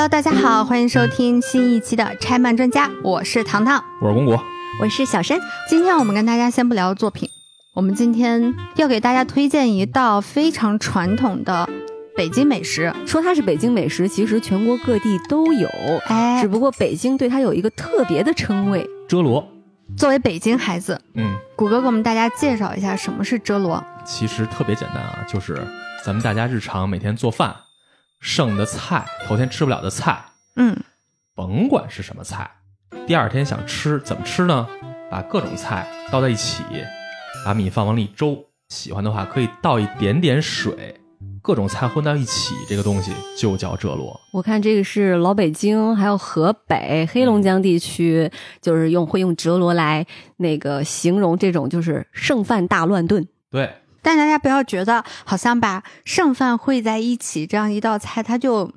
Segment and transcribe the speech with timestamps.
[0.00, 4.42] Hello，大家好，欢迎收听新一期的拆漫专家，我是糖糖，我是公果，
[4.80, 5.38] 我是小申。
[5.68, 7.28] 今天我们跟大家先不聊作品，
[7.74, 11.68] 我们今天要给大家推荐一道非常传统的
[12.16, 12.90] 北京美食。
[13.06, 15.68] 说它是北京美食，其实全国各地都有，
[16.06, 18.88] 哎只，不过北京对它有一个特别的称谓。
[19.06, 19.46] 遮罗。
[19.98, 23.84] 作为北京孩子，嗯，谷歌给我们大家介绍一下什么是遮罗。
[24.06, 25.60] 其实特别简单啊，就是
[26.06, 27.54] 咱们大家日常每天做饭
[28.20, 30.22] 剩的菜，头天吃不了的菜，
[30.56, 30.76] 嗯，
[31.34, 32.48] 甭管是什么菜，
[33.06, 34.68] 第二天想吃怎么吃呢？
[35.10, 36.62] 把各种菜倒在一起，
[37.44, 40.94] 把米饭往里粥，喜欢的话可以倒一点点水，
[41.42, 44.20] 各种菜混到一起，这个东西就叫折罗。
[44.32, 53.26] 我看这个是老北京，还有河北、黑龙江地区，就是用会用折罗来那个形容这种就是剩饭大乱炖。
[53.50, 53.68] 对，
[54.02, 58.70] 但大家不要觉得好像把剩饭烩在一起这样一道菜，它就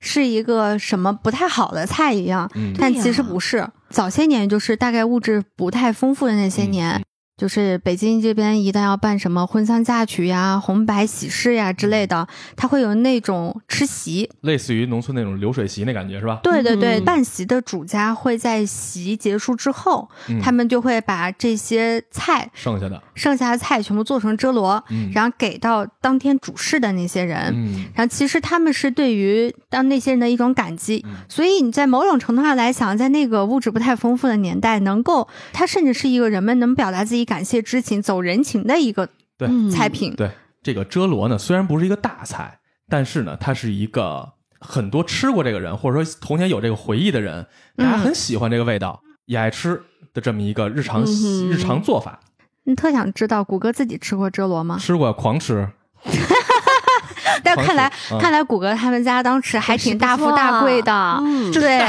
[0.00, 2.50] 是一个什么不太好的菜一样。
[2.54, 7.04] 嗯，但其实不是，早些年就是大概物质不太丰富的那些嗯年，
[7.42, 14.30] 就是北京这边一旦要办什么婚丧嫁娶呀、红白喜事呀之类的，它会有那种吃席。
[14.42, 16.38] 类似于农村那种流水席那感觉是吧？
[16.44, 27.52] 对对对，嗯办席的主家会在席结束之后，嗯他们就会把这些菜剩下的，剩下的菜全部做成遮罗，嗯，然后给到当天主事的那些人。
[27.52, 40.14] 嗯然后其实他们是对于当那些人的一种感激，嗯所以你在某种程度上来想，在那个物质不太丰富的年代，能够它甚至是一个人们能表达自己感谢之情、走人情的一个对嗯菜品。
[40.14, 40.30] 对，
[40.62, 42.58] 这个遮罗呢，虽然不是一个大菜，
[42.90, 44.30] 但是呢，它是一个
[44.60, 49.80] 很多吃过这个人，或者说童年有这个回忆的人，大家很喜欢这个味道，也爱吃
[50.12, 52.20] 的这么一个日常、嗯日常做法。
[52.64, 54.76] 你特想知道谷歌自己吃过遮罗吗？
[54.78, 55.66] 吃过狂吃，
[57.42, 60.92] 但看来、嗯看来谷歌他们家当时还挺大富大贵的。
[61.22, 61.80] 嗯对，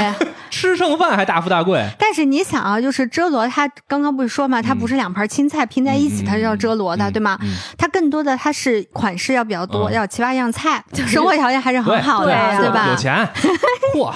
[0.64, 1.84] 吃剩饭还大富大贵。
[1.98, 7.38] 但是你想啊，就是遮罗，它刚刚不是说嘛，它不是两盘青菜拼在一起，嗯它就叫遮罗的，嗯对吗？
[7.42, 12.88] 嗯它更多的它是款式要比较多，嗯要七八样菜，生活条件还是很好的，对吧？
[12.90, 13.28] 有钱，
[13.94, 14.12] 嚯，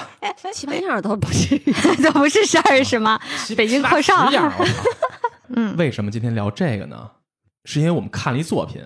[0.53, 1.57] 七八样都不是
[2.03, 2.11] 都。
[2.11, 3.19] 不是事儿是吗？
[3.55, 4.29] 北京阔少！
[5.55, 6.97] 嗯为什么今天聊这个呢？
[7.65, 8.81] 是因为我们看了一作品，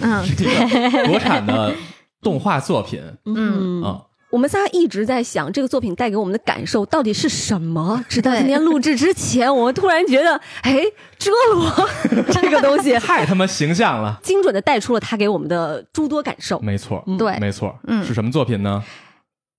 [0.00, 1.74] 嗯， 是一个国产的
[2.20, 4.02] 动画作品嗯啊。
[4.32, 8.02] 我们仨一直在想这个作品带给我们的感受到底是什么。
[8.08, 10.80] 直到今天录制之前，我们突然觉得，哎，
[11.18, 11.70] 遮罗
[12.32, 12.94] 这个东西。
[12.94, 16.58] 太他妈形象了，精准的带出了他给我们的诸多感受。
[16.60, 17.18] 没错，嗯。
[17.18, 18.02] 对，没错，嗯。
[18.06, 18.82] 是什么作品呢？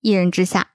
[0.02, 0.66] 一人之下，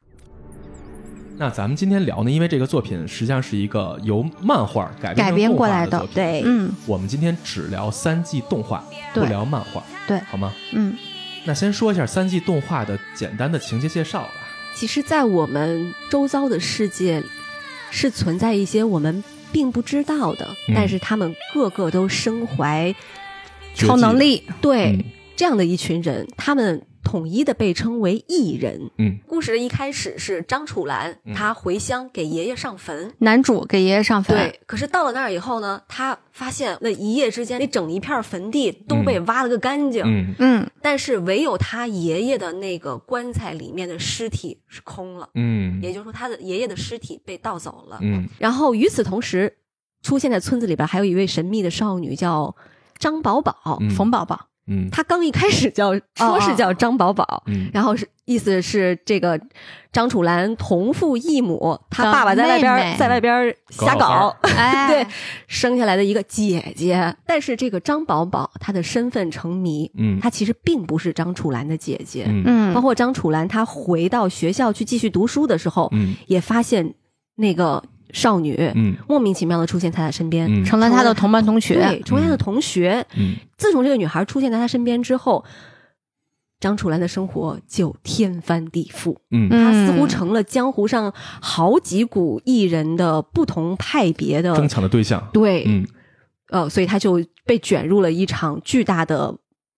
[1.36, 10.20] 那咱们今天聊呢，因为这个作品实际上是一个由漫画改编过来的的作品，对，嗯我们今天只聊三季动画，不聊漫画，对。
[10.30, 10.52] 好吗？
[10.72, 10.96] 嗯
[11.48, 14.34] 那先说一下三季动画的简单的情节介绍吧。
[14.74, 17.26] 其实，在我们周遭的世界里，
[17.90, 20.74] 是存在一些我们并不知道的，嗯。
[20.76, 22.94] 但是他们个个都身怀
[23.74, 25.04] 超能力，对、嗯。
[25.36, 28.90] 这样的一群人，他们统一的被称为异人。
[28.98, 29.18] 嗯。
[29.26, 31.32] 故事的一开始是张楚岚，嗯。
[31.34, 33.14] 她回乡给爷爷上坟。
[33.20, 40.34] 男主给爷爷上坟，对，可是到了那儿以后呢，他发现那一夜之间，那整一片坟地都被挖了个干净，嗯。
[40.38, 40.70] 嗯。
[40.82, 45.80] 但是唯有他爷爷的那个棺材里面的尸体是空了，嗯。
[45.82, 47.98] 也就是说，他的爷爷的尸体被盗走了。
[48.02, 48.28] 嗯。
[48.38, 49.56] 然后与此同时，
[50.02, 52.54] 出现在村子里边还有一位神秘的少女，叫
[52.98, 53.78] 张宝宝。
[53.80, 53.88] 嗯。
[53.90, 54.88] 冯宝宝，嗯。
[54.90, 57.70] 他刚一开始叫说是叫张宝宝，嗯。
[57.72, 59.40] 然后是意思是这个
[59.90, 62.96] 张楚岚同父异母，他爸爸在外边妹妹。
[62.98, 64.36] 在外边瞎搞
[64.88, 65.06] 对，
[65.46, 67.16] 生下来的一个姐姐。
[67.26, 70.20] 但是这个张宝宝她的身份成谜，嗯。
[70.20, 72.24] 她其实并不是张楚岚的姐姐。
[72.28, 72.42] 嗯。
[72.46, 72.74] 嗯。
[72.74, 76.14] 包括张楚岚，她回到学校去继续读书的时候，嗯。
[76.26, 76.94] 也发现
[77.36, 77.82] 那个
[78.12, 78.96] 少女、嗯。
[79.08, 80.64] 莫名其妙的出现在他身边，嗯。
[80.64, 81.74] 成了他的同班同学。
[81.74, 83.04] 对，，成为他的同学。
[83.16, 83.36] 嗯。
[83.56, 85.44] 自从这个女孩出现在他身边之后，
[86.60, 89.16] 张楚岚的生活就天翻地覆。
[89.30, 89.48] 嗯。
[89.48, 95.28] 她似乎嗯成了江湖上好几股艺人的不同派别的争抢的对象。
[95.32, 95.86] 对，嗯。
[96.50, 99.36] 呃，所以她就被卷入了一场巨大的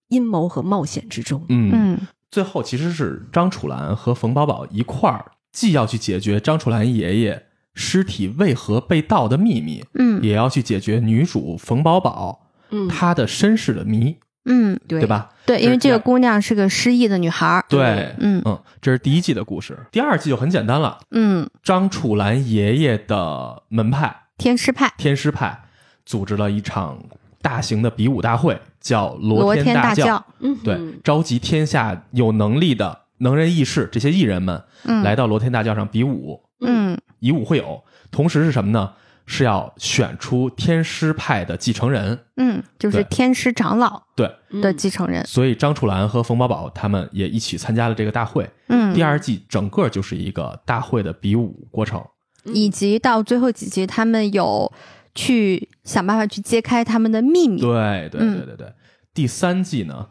[0.09, 1.45] 阴谋和冒险之中。
[1.49, 1.99] 嗯，嗯。
[2.31, 10.23] 最后其实是张楚岚和冯宝宝一块儿，既要去解决张楚岚爷爷尸体为何被盗的秘密，嗯。
[10.23, 15.01] 也要去解决女主冯宝宝嗯，她的身世的谜，嗯，对。
[15.01, 15.07] 对？
[15.07, 15.31] 吧？
[15.47, 18.41] 对，因为这个姑娘是个失忆的女孩，对，嗯。
[18.45, 19.79] 嗯，这是第一季的故事。
[19.91, 24.15] 第二季就很简单了，嗯，张楚岚爷爷的门派。
[24.39, 25.63] 天师派，天师派
[26.07, 26.99] 组织了一场
[27.43, 29.55] 大型的比武大会，叫罗。
[29.55, 35.03] 天大教，嗯，对，召集天下有能力的能人异士这些艺人们嗯。
[35.03, 37.83] 来到罗天大教上比武，嗯以武会友。
[38.11, 38.93] 同时是什么呢？
[39.27, 42.19] 是要选出天师派的继承人。
[42.37, 44.29] 嗯，就是天师长老对，
[44.61, 45.25] 的继承人。
[45.25, 48.51] 所以张楚岚和冯宝宝他们也一起参加了这个大会。
[48.67, 52.05] 嗯，第二季整个就是一个大会的比武过程。
[52.45, 54.73] 以及到最后几集，他们有
[55.15, 57.61] 去想办法去揭开他们的秘密。
[57.61, 58.73] 对对嗯对对对，
[59.15, 60.09] 第三季呢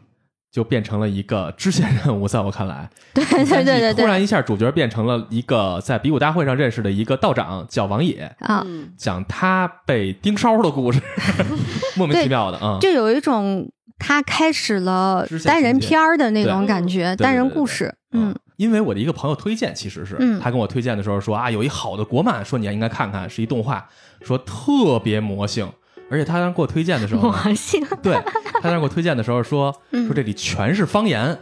[0.50, 11.00] 就变成了一个支线任务，在我看来， 对对对对对突然一下主角变成了一个在比武大会上认识的一个道长，叫王野，啊，嗯讲他被盯梢的故事，
[11.96, 12.78] 莫名其妙的啊。
[12.80, 17.86] 就有一种他开始了单人片儿的那种感觉，单人故事。
[18.12, 23.88] 嗯嗯，因为我的一个朋友推荐，其实是、嗯他跟我推荐的时候说啊，有一好的国漫，说你应该看看，是一动画，
[24.22, 25.70] 说特别魔性，
[26.10, 28.14] 而且他当时给我推荐的时候呢， 魔性，对
[28.52, 31.38] 他当时给我推荐的时候说嗯说这里全是方言，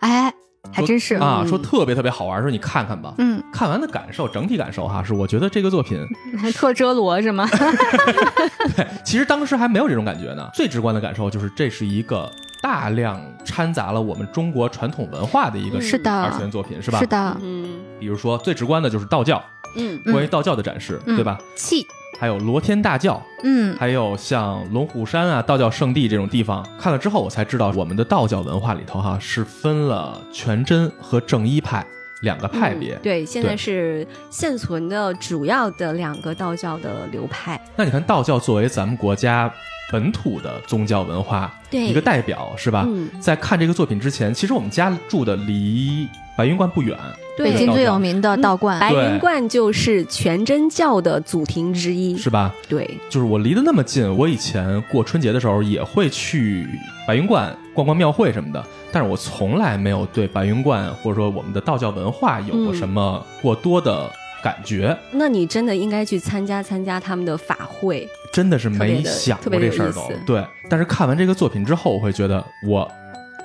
[0.00, 0.32] 哎，
[0.72, 1.14] 还真是。
[1.16, 3.14] 啊，嗯说特别特别好玩，说你看看吧。
[3.18, 5.98] 嗯，看完的感受，整体感受哈，是我觉得这个作品，
[6.54, 7.48] 特遮罗是吗？
[8.76, 10.48] 对，其实当时还没有这种感觉呢。
[10.54, 12.30] 最直观的感受就是，这是一个
[12.62, 16.98] 大量掺杂了我们中国传统文化的一个是的二次元作品，是吧？
[17.00, 17.06] 是。
[17.06, 19.42] 的，嗯比如说最直观的就是道教，
[19.76, 21.38] 嗯嗯关于道教的展示，嗯对吧？
[21.56, 21.86] 气，
[22.22, 31.84] 还有罗天大教，嗯还有像龙虎山啊、道教圣地这种地方，看了之后我才知道，我们的道教文化里头哈是分了全真和正一派
[32.20, 32.94] 两个派别。
[32.94, 37.60] 嗯对，现在是现存的主要的两个道教的流派。
[37.74, 39.52] 那你看，道教作为咱们国家
[39.90, 42.84] 本土的宗教文化对一个代表，是吧？
[42.86, 46.06] 嗯在看这个作品之前，其实我们家住的离
[46.42, 46.98] 白云观不远，
[47.36, 48.80] 对北京最有名的道观。
[48.80, 52.16] 白云观就是全真教的祖庭之一。
[52.16, 52.52] 是吧？
[52.68, 56.66] 对，就是我离得那么近，我以前过春节的时候也会去
[57.06, 58.60] 白云观逛逛庙会什么的，
[58.90, 64.10] 但是我从来没有对白云观或者说我们的道教文化有过嗯什么过多的
[64.42, 68.08] 感觉，那你真的应该去参加参加他们的法会。
[68.32, 69.92] 真的是没想过这事儿
[70.26, 70.44] 对。
[70.68, 72.90] 但是看完这个作品之后，我会觉得我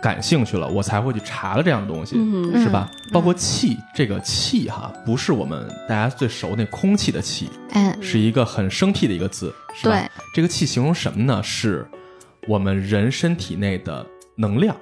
[0.07, 2.15] 感兴趣了，我才会去查了这样的东西。
[2.18, 2.89] 嗯是吧？
[3.12, 10.00] 包括气，这个气哈，不是我们大家最熟那空气的气，嗯，是一个很生僻的一个字，是吧？
[10.00, 11.44] 对，这个气形容什么呢？
[11.44, 11.86] 是
[12.48, 14.06] 我们人身体内的
[14.38, 14.74] 能量，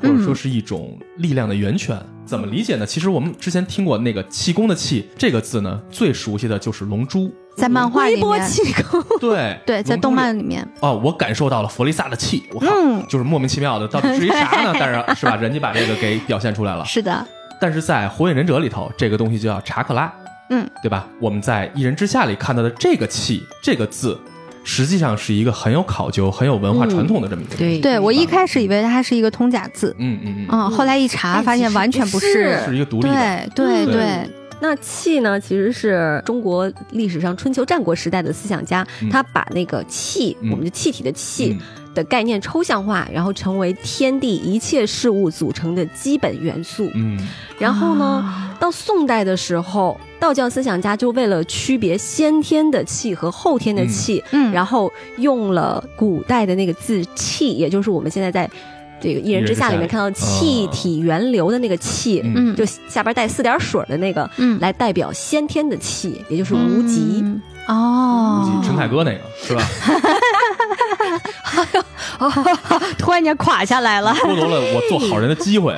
[0.00, 2.00] 或者说是一种力量的源泉。
[2.24, 2.86] 怎么理解呢？
[2.86, 7.30] 其实我们之前听过那个气功的气这个字呢，最熟悉的就是龙珠。
[7.56, 9.02] 在漫画里微波面，气功。
[9.20, 13.04] 对 对，在动漫里面，哦，我感受到了弗利萨的气，我靠，嗯。
[13.08, 14.74] 就是莫名其妙的，到底是一啥呢？
[14.78, 16.84] 但是是吧，人家把这个给表现出来了。
[16.84, 17.26] 是的，
[17.60, 20.12] 但是在《火影忍者》里头，这个东西就叫查克拉，
[20.50, 21.06] 嗯，对吧？
[21.20, 24.18] 我们在《一人之下》里看到的这个“气”这个字，
[24.64, 27.78] 实际上是一个很有考究、很有文化传统的这么一个东西。
[27.78, 32.58] 对对我一开始以为它是一个通假字，嗯嗯嗯，嗯，后来一查哎发现完全不不是。
[32.64, 33.48] 是一个独立的。
[33.54, 33.92] 对对嗯。
[33.92, 34.30] 对，
[34.60, 41.60] 那气呢，其实是中国历史上春秋战国时代的思想家，嗯他把那个气，嗯我们的气体的气嗯
[41.94, 46.90] 的概念抽象化，然后成为天地一切事物组成的基本元素。
[46.94, 47.18] 嗯
[47.58, 58.50] 然后呢，啊到宋代的时候，道教思想家就为了区别先天的气和后天的气，嗯，然后用了古代的那个字“气”，也就是我们现在在
[59.04, 62.54] 这个《一人之下》里面看到气体源流的那个气，嗯。
[62.54, 62.56] 嗯。
[62.56, 64.58] 就下边带四点水的那个，嗯。
[64.60, 67.20] 来代表先天的气，也就是无极。
[67.22, 69.62] 嗯哦，陈凯歌那个是吧？
[72.98, 75.74] 突然间垮下来了，剥夺了我做好人的机会，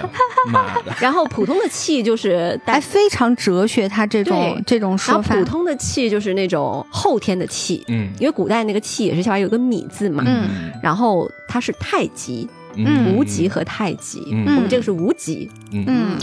[0.48, 0.92] 妈的！
[0.98, 8.10] 然后普通的气就是还带，非常哲学，他这种对这种然说法，后普通的气就是那种后天的气，嗯。
[8.18, 10.72] 因为古代那个气也是下边有个米字嘛，嗯。
[10.82, 13.16] 然后它是太极，嗯。
[13.16, 14.56] 无极和太极，嗯。
[14.56, 15.84] 我们这个是无极，嗯。
[15.86, 16.18] 嗯，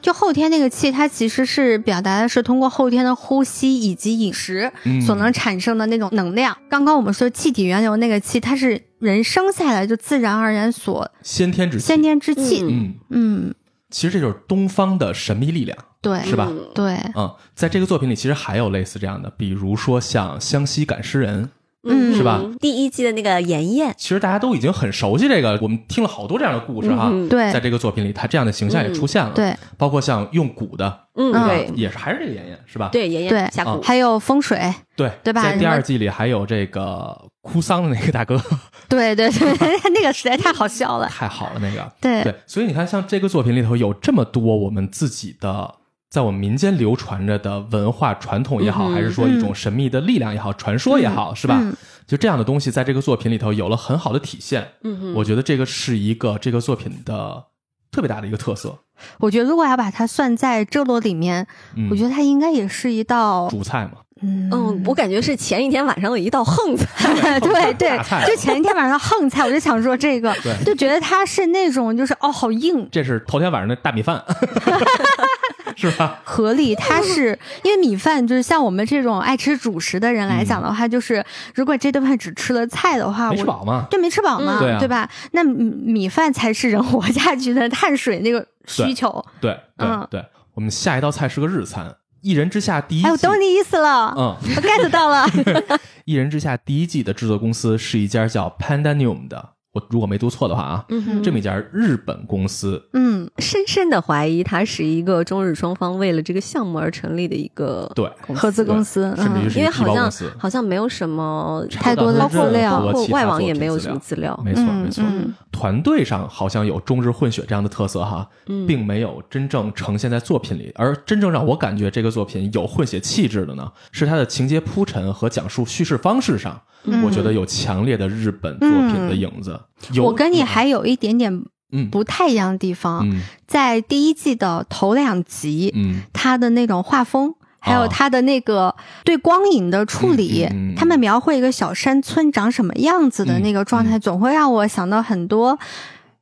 [0.00, 6.56] 就后天那个气，它其实是表达的是通过后天的呼吸以及饮食嗯所能产生的那种能量。
[6.68, 12.62] 刚刚我们说气体源流那个气，它是人生下来就自然而然所先天之气先天之气。
[12.62, 12.68] 嗯。
[12.68, 13.54] 嗯，嗯，
[13.90, 16.48] 其实这就是东方的神秘力量，对，是吧？
[16.50, 21.48] 嗯对，嗯，在这个作品里，其实还有类似这样的，比如说像湘西赶尸人，
[21.84, 22.42] 嗯是吧？
[22.60, 27.08] 第一季的那个妍妍，其实大家都已经很熟悉这个，我们听了好多这样的故事哈。
[27.12, 32.88] 嗯对在这个作品里，他这样的形象也出现了。，对，包括像用蛊的，嗯，嗯对也是还是这个妍妍，是吧？
[32.92, 34.58] 对，妍对妍下蛊，还有风水，
[34.96, 38.40] 对对吧在第二季里还有这个哭丧的那个大哥，
[38.88, 39.48] 对 对对，
[39.94, 41.06] 那个实在太好笑了。
[41.08, 41.90] 太好了，那个。
[42.00, 45.74] 对，对，所以你看，像这个作品里头有这么多我们自己的，
[46.10, 51.58] 在我们民间流传着的文化传统也好，嗯还是说一种神秘的力量也好，传说也好，是吧？
[51.60, 51.74] 嗯
[52.06, 54.66] 就这样的东西，在这个作品里头有了很好的体现。
[54.82, 57.44] 嗯哼，我觉得这个是一个这个作品的
[57.92, 58.78] 特别大的一个特色。
[59.18, 61.46] 我觉得如果要把它算在这罗里面，
[61.76, 66.86] 嗯我觉得它应该也是一道，主菜嘛，嗯嗯，我感觉是前一天晚上的一道横菜。
[67.40, 74.24] 对对，就前一天晚上横菜，我就想说这个，对就觉得它是那种就是哦好硬，这是头天晚上的大米饭，
[75.78, 76.20] 是吧？
[76.24, 83.86] 合理，它是 因为米饭就是像我们这种爱吃主食的人来讲的话，就是如果这顿饭只吃了菜的话，没吃我饱嘛？
[83.90, 85.10] 对没吃饱嘛，嗯对啊吧？
[85.32, 89.24] 那米米饭才是人活下去的碳水那个需求。
[89.40, 91.86] 对对嗯对，我们下一道菜是个日餐，
[92.22, 93.06] 《一人之下》第一季。
[93.06, 95.24] 哎，我懂你意思了，嗯，我 get 到了。
[96.04, 102.82] 《一人之下》第一季的制作公司是一家叫 Pandanium 的，我如果没读错的话啊，嗯这么一家日本公司。
[102.92, 114.38] 嗯，深深的怀疑它是一个中日双方为了这个项目而成立的一个对，合资公司，嗯甚至于是一个批因为好像好像没有什么太多的包括资料包括外网也没有什么资料。
[114.44, 115.04] 没错嗯没错。
[115.06, 120.70] 嗯团队上好像有中日混血这样的特色哈，嗯并没有真正呈现在作品里。
[120.76, 129.58] 而真正让我感觉这个作品有混血气质的呢，是它的情节铺陈和讲述叙事方式上，嗯我觉得有强烈的日本作品的影子。
[129.92, 131.32] 有我跟你还有一点点
[131.72, 131.88] 嗯。
[131.90, 133.20] 不太一样的地方，嗯。
[133.46, 136.02] 在第一季的头两集，嗯。
[136.12, 137.34] 它的那种画风。
[137.60, 137.88] 还有哦。
[137.90, 145.58] 它的那个对光影的处理，嗯嗯嗯他们描绘一个小山村长什么样子的那个状态，嗯总会让我想到很多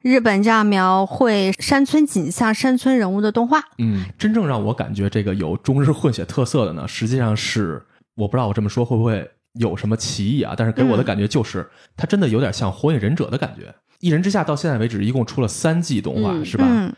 [0.01, 3.63] 日本这样描绘山村景象、山村人物的动画。
[3.77, 7.83] 嗯，真正让我感觉这个有中日混血特色的呢，实际上是
[8.15, 13.67] 我不知道我这么说会不会有什么歧义啊，但是给我的感觉就是、它真的有点像《火影忍者》的感觉。
[14.01, 16.65] 《一人之下》到现在为止一共出了三季动画，嗯是吧？
[16.69, 16.93] 嗯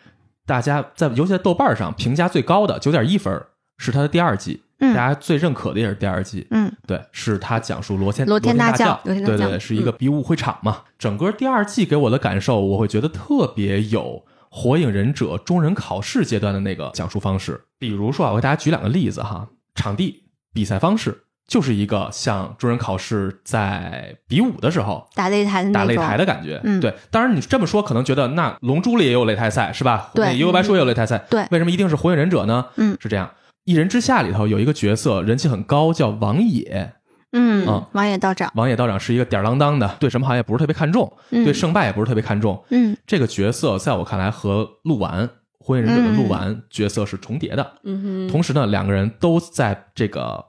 [0.47, 3.41] 大家在尤其在豆瓣上评价最高的九点一分
[3.77, 6.47] 是它的第二季，嗯大家最认可的也是第二季。
[6.51, 10.85] 嗯对，是他讲述罗天罗天大大教罗天大教对对对，是一个比武会场嘛。
[10.99, 14.01] 整个第二季给我的感受，我会觉得特别有
[14.51, 17.61] 《火影忍者》中忍考试阶段的那个讲述方式。
[17.79, 20.25] 比如说啊，我给大家举两个例子哈，场地、
[20.55, 26.61] 比赛方式就是一个像中人考试在比武的时候打擂台的，打擂台的感觉。
[26.63, 26.95] 嗯对。
[27.11, 30.11] 当然你这么说，可能觉得那《龙珠》里也有擂台赛是吧？
[30.15, 31.25] 对那幽游白书也有擂台赛。
[31.31, 32.67] 对为什么一定是火影忍者呢？
[32.77, 33.31] 嗯是这样。
[33.65, 36.93] 一人之下里头有一个角色人气很高，叫王野。
[37.33, 42.65] 嗯嗯，王野道长，王野道长是一个吊儿郎当的，对什么行业不是特别看重，嗯对胜败也不是特别看重。
[42.71, 45.29] 嗯这个角色在我看来和鹿丸
[45.59, 47.75] 火影忍者的鹿丸角色是重叠的。
[47.85, 50.43] 嗯哼，同时呢，两个人都在这个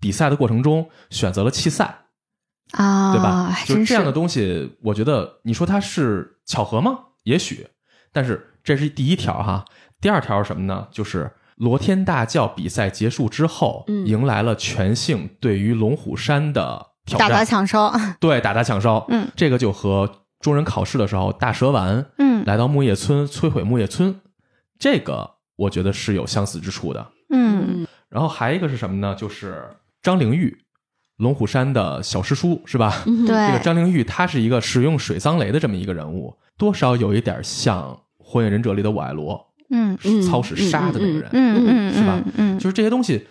[0.00, 2.04] 比赛的过程中选择了弃赛，
[2.72, 3.56] 啊，对吧？
[3.66, 6.98] 就是这样的东西，我觉得你说它是巧合吗？
[7.24, 7.66] 也许，
[8.12, 9.64] 但是这是第一条哈。
[10.00, 10.86] 第二条是什么呢？
[10.90, 19.04] 就是罗天大教比赛结束之后，嗯迎来了全性对于龙虎山的挑打打战，抢烧，对，打砸抢烧。
[19.08, 24.20] 嗯这个就和中人考试的时候，大蛇丸嗯来到木叶村摧毁木叶村，
[24.78, 27.08] 这个我觉得是有相似之处的。
[27.30, 29.14] 嗯然后还有一个是什么呢？
[29.16, 29.68] 就是
[30.02, 30.56] 张灵玉，
[31.16, 33.02] 龙虎山的小师叔是吧？
[33.06, 37.82] 嗯对这个张灵玉他是一个使用水桑雷的这么一个人物，多少有一点像
[38.18, 41.28] 《火影忍者》里的我爱罗，嗯嗯操使杀的那个人。
[41.32, 43.26] 嗯嗯，是吧嗯，就是这些东西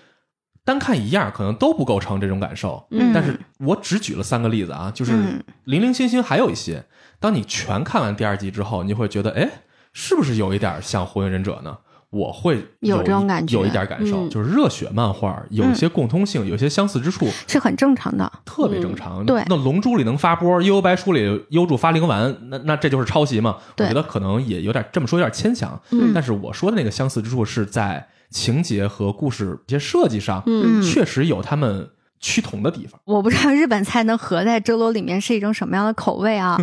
[0.65, 2.85] 单看一样，可能都不构成这种感受。
[2.91, 6.83] 嗯但是我只举了三个例子啊，就是嗯零零星星还有一些。
[7.19, 9.49] 当你全看完第二季之后，你会觉得，哎，
[9.91, 11.75] 是不是有一点像《火影忍者》呢？
[12.09, 18.31] 我会有一这种感觉有一点感受，嗯就是热血漫画有一些共通性，有一些相似之处，是很正常的。
[18.45, 19.25] 特别正常。
[19.25, 23.57] 对那《龙珠》里能发波，《幽游白书》里幽助发灵丸，那那这就是抄袭嘛？
[23.77, 25.79] 我觉得可能也有点这么说有点牵强。
[25.91, 32.99] 嗯但是我说的那个相似之处是在情节和故事一些设计上，嗯确实有他们趋同的地方。
[33.05, 36.57] 我不知道日本菜能合在周楼里面是一种什么样的口味啊，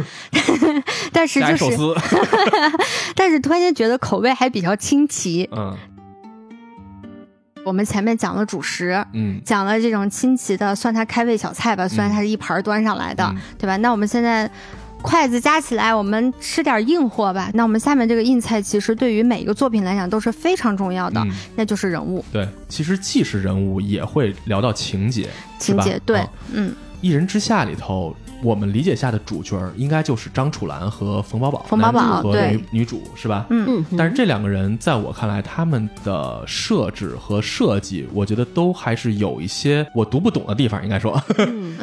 [1.12, 1.66] 但是就是，
[3.14, 5.49] 但是突然间觉得口味还比较清奇。
[5.52, 5.76] 嗯
[7.66, 13.75] 我们前面讲了主食，嗯讲了这种清奇的，算它开胃小菜吧，虽然它是一盘端上来的，嗯对吧？
[13.78, 14.50] 那我们现在
[15.04, 17.50] 筷子夹起来，我们吃点硬货吧。
[17.52, 26.00] 那我们下面这个硬菜，其实对于每一个作品来讲都是非常重要的，嗯，那就是人物对，其实既是人物，也会聊到情节，情节。
[26.06, 26.20] 对，
[26.52, 33.46] 嗯嗯，一人之下里头，我们理解下的主角儿应该就是张楚岚和冯宝宝，冯宝宝男主和女女主是吧？
[33.48, 40.82] 嗯嗯，但是这两个人在我看来，他们的设置和设计，我觉得都还是有一些我读不懂的地方。
[40.84, 41.74] 应该说，嗯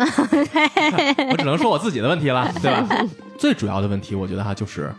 [1.31, 3.05] 我只能说我自己的问题了， 对吧？
[3.37, 4.93] 最主要的问题，我觉得哈，就是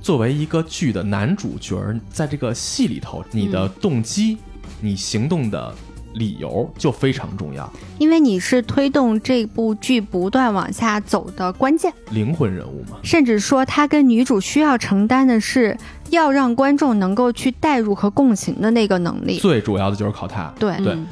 [0.00, 4.38] 作为一个剧的男主角儿，在这个戏里头，你的动机、
[4.80, 5.74] 你行动的
[6.14, 12.98] 理由就非常重要，因为你是推动这部剧不断往下走的关键，灵魂人物嘛。
[13.02, 15.76] 甚至说他跟女主需要承担的是
[16.10, 19.38] 要让观众能够去代入和共情的那个能力。
[19.38, 20.52] 最主要的就是靠他。
[20.58, 21.06] 对，对嗯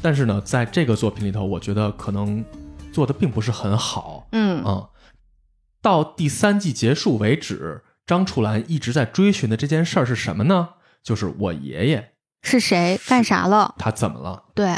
[0.00, 2.44] 但是呢，在这个作品里头，我觉得可能
[2.90, 4.26] 做的并不是很好。
[4.32, 4.84] 嗯嗯，
[5.80, 10.70] 到第三季结束为止，张楚岚一直在追寻的这件事儿是什么呢？
[11.04, 12.11] 就是我爷爷
[12.42, 13.74] 是谁干啥了？
[13.78, 14.44] 他怎么了？
[14.54, 14.76] 对，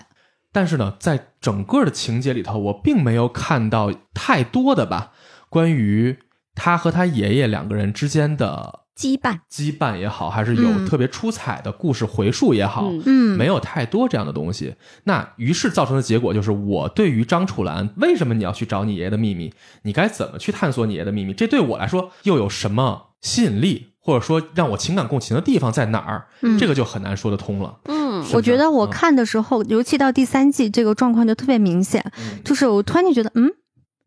[0.52, 5.12] 但是呢，在整个的情节里头，我并没有看到太多的吧，
[5.48, 6.18] 关于
[6.54, 14.76] 他和他爷爷两个人之间的羁绊，羁绊也好，还是有嗯特别出彩的故事回述也好，嗯嗯，没有太多这样的东西。
[15.04, 19.52] 那于是造成的结果就是，我对于张楚岚，为什么你要去找你爷爷的秘密？
[19.82, 21.32] 你该怎么去探索你爷爷的秘密？
[21.32, 26.26] 这对我来说又有什么吸引力，或者说让我情感共情的地方在哪儿？
[26.42, 27.78] 嗯这个就很难说得通了。
[27.86, 33.50] 嗯我觉得我嗯看的时候，尤其到第三季，这个状况就特别明显，嗯就是我突然就觉得，嗯，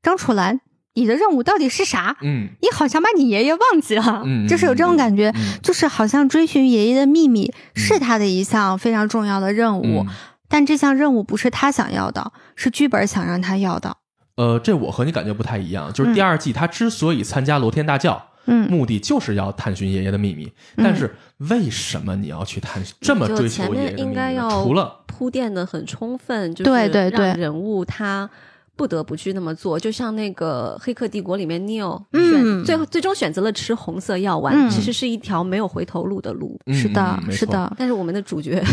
[0.04, 0.62] 张楚岚，
[0.94, 2.16] 你的任务到底是啥？
[2.22, 10.08] 嗯你好像把你爷爷忘记了，嗯就是有这种感觉，嗯就是好像追寻爷爷的秘密是他的一项非常重要的任务，嗯
[10.50, 13.98] 但这项任务不是他想要的，是剧本想让他要的。
[14.38, 15.92] 呃，这我和你感觉不太一样。
[15.92, 20.46] 就是嗯第二季他之所以参加罗天大教，嗯目的就是要探寻爷爷的秘密。
[20.76, 21.14] 嗯但是
[21.50, 24.32] 为什么你要去探这么追求爷爷的秘密应该？
[24.34, 28.30] 要除了铺垫的很充分，就是对对对让人物他
[28.76, 29.80] 不得不去那么做。
[29.80, 36.60] 就像那个《黑客帝国》里面，Neo 嗯最后最终选择了吃红色药丸，嗯其实是一条没有回头路的路。
[36.68, 38.64] 嗯是的嗯，是的，但是我们的主角，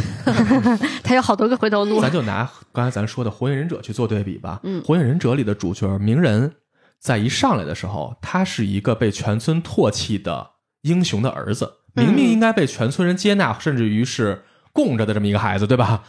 [1.02, 2.00] 他有好多个回头路。
[2.00, 4.60] 咱就拿刚才咱说的《火影忍者》去做对比吧。
[4.62, 6.52] 嗯火影忍者》里的主角鸣人，
[7.04, 14.42] 在一上来的时候，他是一个被全村唾弃的英雄的儿子，嗯明明应该被全村人接纳，甚至于是
[14.72, 16.02] 供着的这么一个孩子，对吧？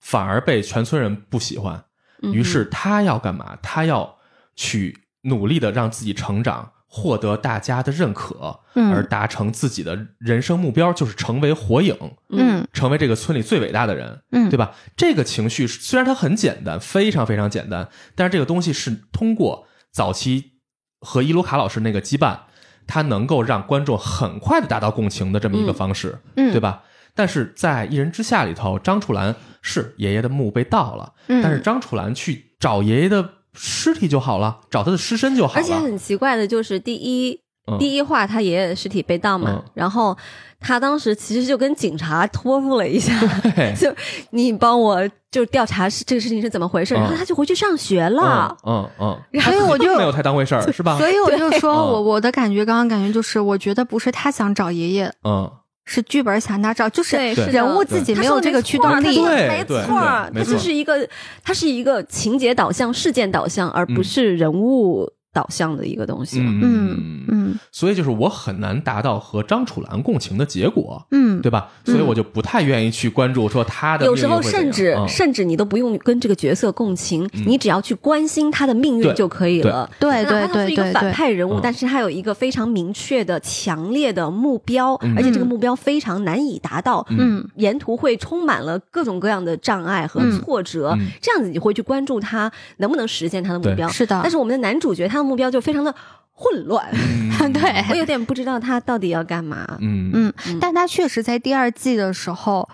[0.00, 1.82] 反而被全村人不喜欢。
[2.22, 3.56] 嗯于是他要干嘛？
[3.62, 4.18] 他要
[4.54, 11.96] 去努力的让自己成长，获得大家的认可，嗯而达成自己的人生目标，就是成为火影。
[12.28, 14.74] 嗯成为这个村里最伟大的人，嗯对吧？
[14.94, 20.54] 这个情绪虽然它很简单，非常非常简单，但是这个东西是通过早期
[21.00, 22.40] 和伊鲁卡老师那个羁绊，
[22.86, 26.82] 它能够让观众很快的达到共情的这么一个方式，嗯对吧？
[27.14, 35.60] 但是在《一人之下》里头，张楚岚是爷爷的墓被盗了，嗯但是张楚岚去找爷爷的尸体就好了，找他的尸身就好了。
[35.60, 37.78] 而且很奇怪的就是，第一、嗯。
[37.78, 39.62] 第一话他爷爷的尸体被盗嘛，嗯。
[39.74, 40.16] 然后
[40.60, 43.12] 他当时其实就跟警察托付了一下，
[43.78, 43.92] 就
[44.30, 47.00] 你帮我就调查是这个事情是怎么回事，嗯。
[47.00, 48.56] 然后他就回去上学了。
[48.64, 50.98] 嗯嗯嗯，所以我就没有太当回事儿，是吧？
[50.98, 51.92] 所以我就说嗯。
[51.92, 55.50] 我我的感觉，刚刚感觉就是，我觉得不是他想找爷爷，嗯，
[55.84, 61.06] 是剧本想他找，就是人物自己没有这个驱动力没错对儿，它就是一个，
[61.42, 64.04] 它是一个情节导向、事件导向，而不嗯。
[64.04, 66.50] 是人物导向的一个东西嘛。
[66.62, 71.68] 嗯嗯所以就是我很难达到和张楚岚共情的结果，嗯，对吧？
[71.84, 75.06] 所以我就不太愿意去关注说他的有时候甚至、嗯。
[75.06, 79.90] 甚至你都不用跟这个角色共情，你只要去关心他的命运就可以了。
[79.98, 80.24] 对。
[80.24, 81.00] 对哪怕他是一个反对。
[81.00, 81.60] 对对，派人物，嗯。
[81.62, 85.14] 但是他有一个非常明确的、强烈的目标，嗯。
[85.16, 87.04] 而且这个目标非常难以达到。
[87.10, 87.44] 嗯。
[87.56, 90.38] 沿途会充满了各种各样的障碍和嗯。
[90.38, 91.06] 挫折，嗯。
[91.20, 93.88] 这样子你会去关注他能不能实现他的目标。
[93.88, 94.20] 是的。
[94.22, 95.94] 但是我们的男主角他的目标就非常的
[96.32, 97.52] 混乱，嗯。
[97.52, 97.62] 对。
[97.90, 99.78] 我有点不知道他到底要干嘛。
[99.80, 100.32] 嗯嗯。
[100.46, 102.68] 嗯，但他确实在第二季的时候，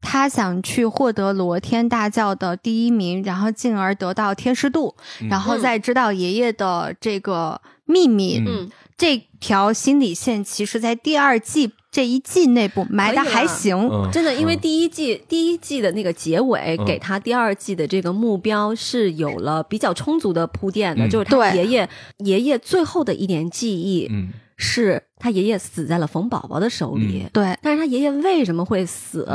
[0.00, 5.28] 他想去获得罗天大教的第一名，然后进而得到天师度，嗯。
[5.28, 8.38] 然后再知道爷爷的这个秘密。
[8.38, 8.46] 嗯。
[8.48, 13.76] 嗯，这条心理线其实，在第二季这一季内部埋的还行。
[13.76, 14.10] 嗯。
[14.10, 21.08] 真的，因为嗯第一季、第一季的那个结尾，嗯给他第二季的这个目标是有了比较充足的铺垫的，嗯。
[21.08, 24.32] 就是他爷爷爷爷最后的一点记忆嗯。
[24.56, 29.28] 是他爷爷死在了冯宝宝的手里，对，但是他爷爷为什么会死，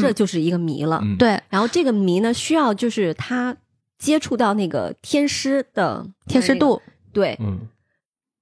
[0.00, 1.00] 这就是一个谜了。
[1.02, 1.16] 嗯。
[1.16, 1.40] 对。
[1.48, 3.56] 然后这个谜呢，需要就是他
[3.98, 6.80] 接触到那个天师的天师，度，
[7.12, 7.36] 对。
[7.40, 7.58] 嗯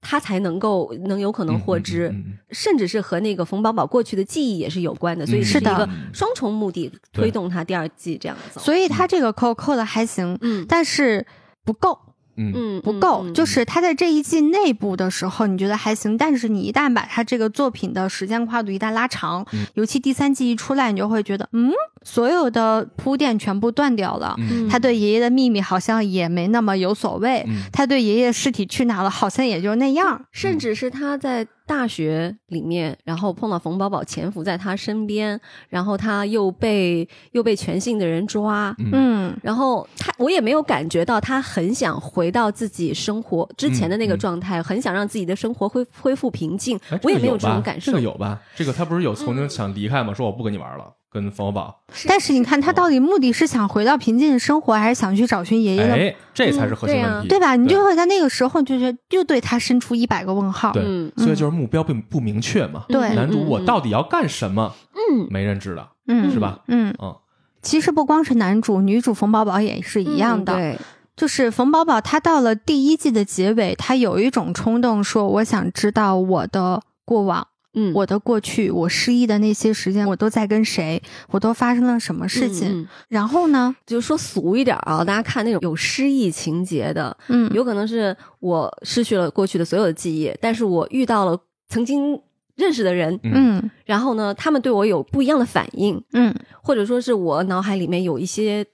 [0.02, 2.10] 他才能够能有可能获知。
[2.10, 8.60] 嗯嗯甚至是和那个冯宝宝过去的记忆也是有关的，所以嗯是一个双重目的推动他第二季这样走。
[8.60, 11.26] 所以他这个扣扣的还行，嗯但是
[11.64, 11.98] 不够。
[12.34, 21.70] 嗯嗯不够，嗯就是他在这一季内部的时候，你觉得还行，但是你一旦把他这个作品的时间跨度一旦拉长，嗯尤其第三季一出来，你就会觉得，嗯，
[22.04, 24.34] 所有的铺垫全部断掉了。
[24.38, 30.24] 嗯他对爷爷的秘密好像也没那么有所谓，嗯他对爷爷尸体去哪了好像也就那样。
[30.32, 47.92] 甚至是他在大学里面，然后碰到冯宝宝潜伏在他身边，然后他又被又被全信的人抓，嗯嗯然后他我也没有感觉到他很想回到自己生活之前的那个嗯嗯状态，很想让自己的生活恢恢复平静哎，我也没有这种感受。
[47.92, 48.40] 这个有吧？
[48.56, 50.12] 这个他不是有曾经想离开吗？
[50.12, 51.82] 说我不跟你玩了，跟冯宝宝。
[52.08, 55.94] 但是你看，他到底目的是想回到平静的生活，还是想去找寻爷爷的？
[55.94, 57.56] 哎，这才是核心嗯对啊问题，对吧？
[57.56, 60.72] 你就会在那个时候就觉得又对他伸出一百个问号。
[60.72, 62.84] 对嗯，所以就是目标并不明确嘛。
[62.88, 64.72] 对男主嗯我到底要干什么？
[64.94, 66.60] 嗯没人知道，嗯，是吧？
[66.68, 67.14] 嗯，嗯
[67.60, 70.54] 其实不光是男主，女主冯宝宝也是一样的。
[70.54, 70.78] 嗯对，
[71.14, 77.46] 就是冯宝宝，他到了第一季的结尾，他有一种冲动，说我想知道我的过往。
[77.74, 82.68] 嗯，我的过去，我失忆的那些时间，我都在跟谁，我都发生了什么事情。
[82.68, 82.88] 嗯嗯。
[83.08, 92.20] 然后呢，就说俗一点啊，大家看那种有失忆情节的，嗯，有可能是我失去了过去的所有的记忆，但是我遇到了曾经
[92.56, 93.70] 认识的人，嗯。
[93.86, 96.34] 然后呢，他们对我有不一样的反应，嗯。
[96.62, 98.64] 或者说是我脑海里面有一些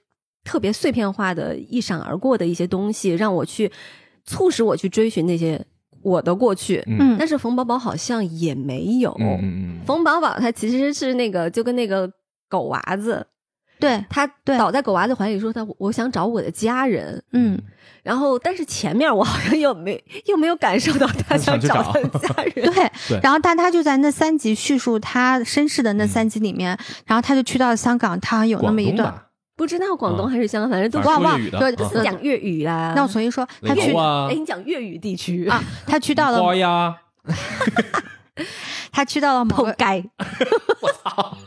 [0.43, 3.71] 特别碎片化的、一闪而过的一些东西，让我去
[4.25, 5.65] 促使我去追寻那些
[6.01, 6.83] 我的过去。
[6.87, 6.97] 嗯。
[6.99, 9.15] 嗯但是冯宝宝好像也没有。
[9.85, 12.09] 冯宝宝他其实是那个就跟那个
[12.47, 13.25] 狗娃子，
[13.79, 14.57] 对，他对。
[14.57, 17.59] 倒在狗娃子怀里说他我想找我的家人，嗯。
[18.01, 22.53] 然后但是前面我好像又没 又没有感受到他想找他的家人。
[22.53, 23.19] 对对。
[23.21, 29.13] 然后，但他就在那三集叙述他身世的那三集里面，然后他就去到了香港，他有嗯，那么一段，
[29.59, 32.93] 不知道广东还是香港，反正都忘忘说粤语的对啊是讲粤语啦。
[32.95, 36.95] 那我重新说，他去雷欧啊哎，你讲粤语地区啊，他去到了 瓜呀，
[38.89, 40.01] 他去到了某个，活该。
[40.79, 41.37] 我操！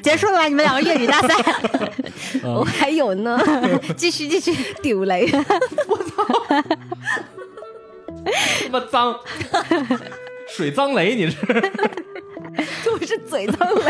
[0.00, 0.48] 结束了吧？
[0.48, 1.28] 你们两个粤语大赛，
[2.42, 3.38] 嗯我还有呢，
[3.94, 4.54] 继续继续。
[4.82, 5.26] 丢雷。
[5.26, 5.44] 他
[8.72, 9.14] 妈脏，
[10.56, 11.36] 水脏雷，你是？
[12.90, 13.82] 我是嘴脏雷。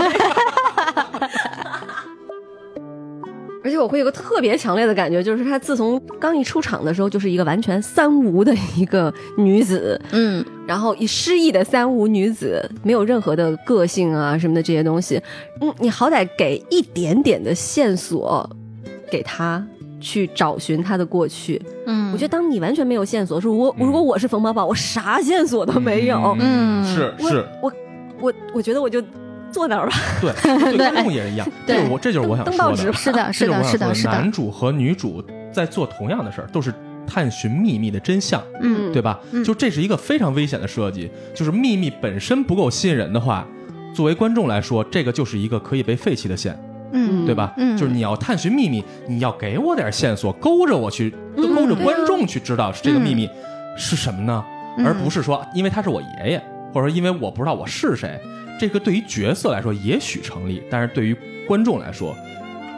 [3.65, 10.45] 而且我会有个特别强烈的感觉，就是她自从刚一出场的时候，就是一个完全三无的一个女子，嗯。
[10.67, 15.21] 然后以失忆的三无女子，没有任何的个性啊什么的这些东西，
[15.61, 18.49] 嗯，你好歹给一点点的线索
[19.11, 19.67] 给她
[20.01, 21.61] 去找寻她的过去。
[21.87, 23.87] 嗯，我觉得当你完全没有线索，说我嗯。
[23.87, 26.85] 如果我是冯宝宝，我啥线索都没有，嗯。
[26.85, 27.73] 是是，我
[28.21, 29.03] 我我觉得我就
[29.55, 29.97] 坐那儿吧。
[30.21, 30.33] 对，
[30.77, 31.49] 对观众也是一样。
[31.67, 32.77] 这对是我，这就是我想说的。
[32.77, 36.75] 是的，是的，这就是我想说的，是的男，主和女主在做同样的事儿，都是
[37.07, 39.21] 探寻秘密的真相，嗯对吧？
[39.31, 43.47] 嗯就这是一个非常危险的设计，就是秘密本身不够吸引人的话，
[43.95, 46.59] 作为观众来说，这个就是一个可以被废弃的线，
[46.93, 47.53] 嗯对吧？
[47.57, 53.29] 嗯就是你要探寻秘密，你要给我点线索，勾着我去，嗯勾着观众去知道这个秘密
[53.77, 54.45] 是什么呢？
[54.77, 58.21] 嗯而不是说因为他是我爷爷，或者说因为我不知道我是谁。
[58.59, 62.17] 这个对于角色来说也许成立，但是对于观众来说，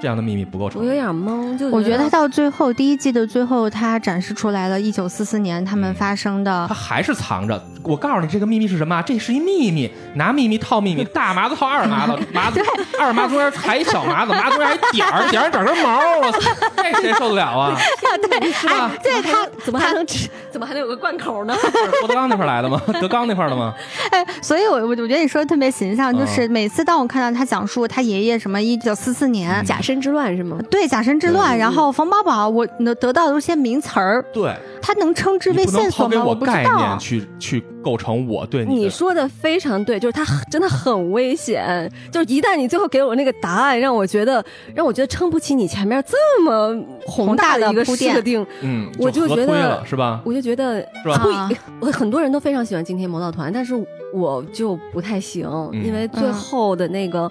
[0.00, 0.92] 这样的秘密不够成我有。
[0.92, 7.62] 点懵，就我觉得他到最后第一季的最后，他展示出来了一九四四年他们发生的他还是藏着。
[7.82, 9.02] 我告诉你，这个秘密是什么啊？
[9.02, 12.60] 这是一秘密，拿秘密套秘密，大麻子套二麻子， 麻子
[12.98, 16.40] 二麻中间还一小麻子，麻子中间还一点儿， 点儿上长根毛，我操，
[16.76, 17.78] 这谁受得了啊？
[18.28, 18.90] 对，是吧？
[19.02, 20.28] 对他怎么还能吃？
[20.50, 21.54] 怎么还能有个贯口呢？
[21.60, 22.80] 是郭德纲那块来的吗？
[23.00, 23.72] 德纲那块的吗？
[24.10, 29.64] 哎，所以我我我觉得你说的特别形象，嗯就是每次当我看到他讲述他爷爷什么一九四四年。
[29.64, 30.58] 假身之乱是吗？
[30.70, 36.24] 对假身之乱，嗯然后冯宝宝，我能得到的都是些名词儿，对，他能称之为线索吗？
[36.24, 36.98] 我不知道概念。
[36.98, 38.90] 去去构成我对你的。
[38.90, 41.90] 说的非常对，就是他真的很危险。
[42.10, 44.44] 就是一旦你最后给我那个答案，让我觉得
[44.74, 50.20] 让我觉得撑不起你前面这么宏大的一个设定，嗯，我就觉得是吧？
[50.24, 51.48] 我就觉得是吧
[51.80, 53.74] 我很多人都非常喜欢惊天魔盗团，但是
[54.12, 57.30] 我就不太行，嗯因为最后的那个。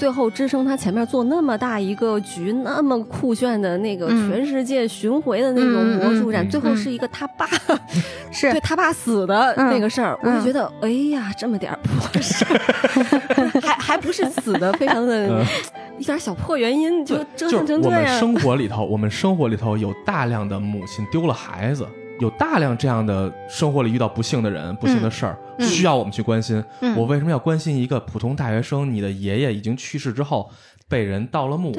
[0.00, 7.46] 最后支撑他前面做那么大一个局，那么酷炫的那个嗯全世界巡回的那种魔术展，最后是一个他爸、
[8.32, 15.44] 是对他爸死的那个事儿，嗯我就觉得，哎呀，这么点儿破事儿， 还还不是死的，非常的、嗯。
[15.98, 18.00] 一点小破原因就对，折腾就是成这样。
[18.00, 18.34] 我们生。
[18.40, 21.86] 活里头，我们生活里头有大量的母亲丢了孩子，
[22.20, 26.62] 有大量这样的生活里遇到不幸的人、不幸的事儿，嗯需要我们去关心。
[26.80, 28.90] 嗯我为什么要关心一个普通大学生？
[28.92, 30.50] 你的爷爷已经去世之后
[30.88, 31.74] 被人盗了墓，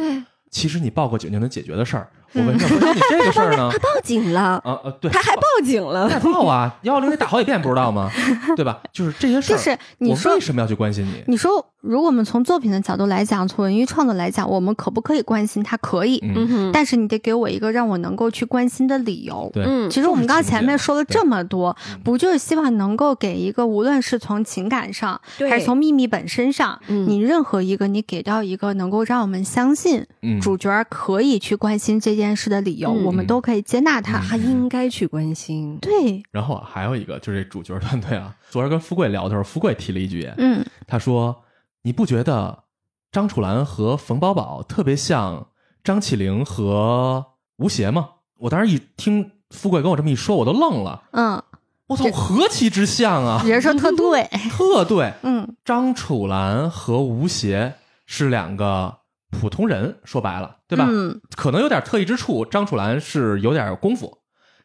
[0.49, 3.69] 其实你报个警就能解决的事儿，我为什么关心你这个 事儿呢？
[3.71, 6.09] 他报警了，啊啊，对，他还报警了。
[6.09, 8.09] 再报啊，幺幺零得打好几遍，不知道吗？
[8.57, 8.81] 对吧？
[8.91, 11.23] 就是这些事儿，就是你我说为什么要去关心你？
[11.27, 15.75] 你说，如果我们从作品的角度来讲，从文艺创作来讲，我们可不可以关心他？
[15.77, 19.49] 可以，嗯，嗯哼，但是你得给我一个让我能够去关心的理由。
[19.51, 19.89] 对，嗯。
[19.89, 25.49] 其实我们刚前面说了这么多嗯，不就是希望能够给一个，无论是从情感上，对。
[25.49, 27.09] 还是从秘密本身上，嗯。
[27.09, 33.03] 你任何一个你给到一个能够让我们相信嗯，主角可以去关心这件事的理由，嗯。
[33.05, 34.19] 我们都可以接纳他。
[34.19, 35.79] 他应该去关心。
[35.81, 40.63] 对，然后啊还有一个就是这主角团队啊，昨儿跟富贵聊的时候，富贵提了一句，嗯。
[40.85, 41.35] 他说
[41.83, 42.63] ：“你不觉得
[43.11, 45.47] 张楚岚和冯宝宝特别像
[45.83, 47.25] 张起灵和
[47.57, 48.09] 吴邪吗？”
[48.41, 51.03] 我当时一听富贵跟我这么一说，我都愣了。
[51.11, 51.41] 嗯，
[51.87, 53.43] 我操，何其之像啊！
[53.45, 58.97] 人说特对， 特对，嗯张楚岚和吴邪是两个
[59.29, 60.87] 普通人，说白了，对吧？
[60.89, 62.43] 嗯可能有点特异之处。
[62.45, 64.19] 张楚岚是有点功夫，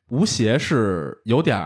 [0.09, 1.59] 吴邪是有点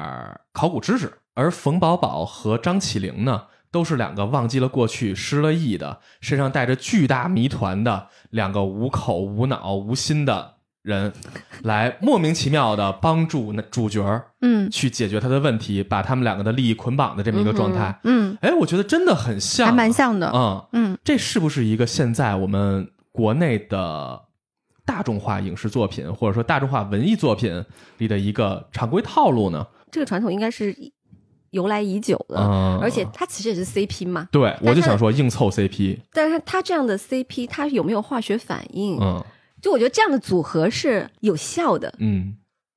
[0.52, 11.12] 考古知识，而冯宝宝和张起灵呢，都是两个忘记了过去、失了忆的，身上带着巨大谜团的两个无口、无脑、无心的人，
[11.62, 18.00] 来莫名其妙的帮助那主角儿嗯去解决他的问题，把他们两个的利益捆绑的这么一个状态。
[18.04, 20.30] 嗯，哎，我觉得真的很像，还蛮像的。
[20.34, 24.20] 嗯，嗯这是不是一个现在我们国内的
[24.84, 27.64] 大众化影视作品，或者说大众化文艺作品
[27.98, 29.66] 里的一个常规套路呢？
[29.92, 30.74] 这个传统应该是
[31.50, 34.28] 由来已久了，嗯，而且它其实也是 CP 嘛。
[34.30, 38.98] 对我就想说硬凑 CP，但是它这样的 CP，它有没有化学反应？
[39.00, 39.22] 嗯
[39.60, 41.92] 就我觉得这样的组合是有效的。
[41.98, 42.34] 嗯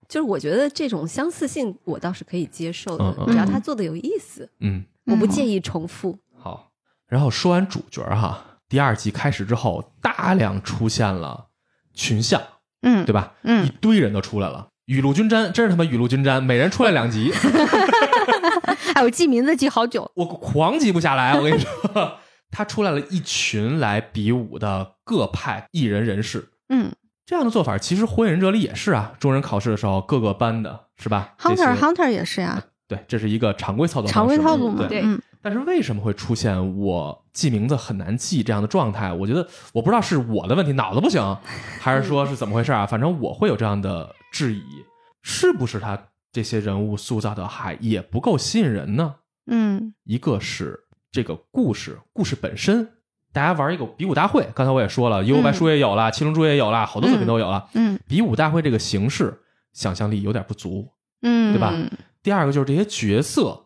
[0.10, 6.18] 就是我觉得这种相似性，我倒是可以接受的，只要他做的有意思，嗯，我不介意重复。
[6.38, 6.70] 好。
[7.08, 11.46] 然后说完主角哈，第二季开始之后，大量出现了
[11.94, 12.42] 群像，
[12.82, 13.34] 嗯，对吧？
[13.44, 14.68] 嗯一堆人都出来了。
[14.86, 17.32] 雨露均沾，真是他妈雨露均沾，每人出来两集，
[18.94, 20.10] 哎，我记名字记好久。
[20.16, 21.36] 我狂记不下来。
[21.36, 22.18] 我跟你说，
[22.52, 26.92] 他出来了一群来比武的各派艺人人士，嗯
[27.26, 34.80] 这样的做法，其实《火影忍者》里也是啊，中忍考试的时候各个班的是吧，Hunter Hunter 也是呀，对，这是一个常规操作常规套路嘛。
[34.80, 34.88] 对。
[34.88, 39.12] 对嗯但是为什么会出现我记名字很难记这样的状态？
[39.12, 41.38] 我觉得我不知道是我的问题，脑子不行，
[41.82, 42.86] 还是说是怎么回事啊？
[42.86, 44.64] 反正我会有这样的质疑，
[45.22, 46.02] 是不是他
[46.34, 49.16] 这些人物塑造的还也不够吸引人呢？
[49.46, 50.78] 嗯一个是
[51.12, 52.90] 这个故事，故事本身，
[53.32, 57.70] 大家玩一个比武大会，刚才我也说了，《幽白书》也有了，七龙珠》也有了，好多作品都有了。
[57.76, 59.42] 嗯比武大会这个形式，
[59.72, 60.90] 想象力有点不足。
[61.22, 61.72] 嗯，对吧
[62.24, 63.66] 第二个就是这些角色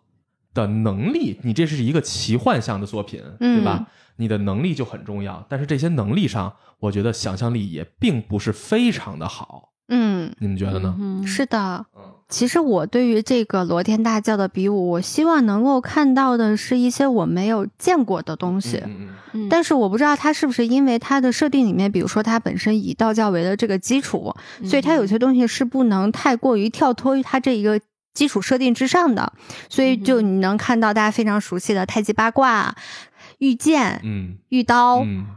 [0.53, 3.77] 的能力，你这是一个奇幻向的作品，对吧？
[3.79, 3.85] 嗯
[4.19, 9.73] 你的能力就很重要，但是这些能力上，我觉得想象力也并不是非常的好。
[9.89, 10.97] 嗯，你们觉得呢？
[10.99, 11.85] 嗯是的。
[11.95, 18.81] 嗯其实我对于这个罗天大教的比武，我希望能够看到的是一些我没有见过的东西。
[18.85, 19.49] 嗯嗯嗯。
[19.49, 24.35] 但是我不知道它是不是因为它的设定里面，比如说它本身以道教为的这个基础，
[24.65, 27.79] 所以它有些东西是不能太过于跳脱于它这一个
[28.13, 29.31] 基础设定之上的。
[29.69, 32.75] 所以就你能看到大家非常熟悉的太极八卦、
[33.37, 35.27] 御剑、嗯御刀、嗯。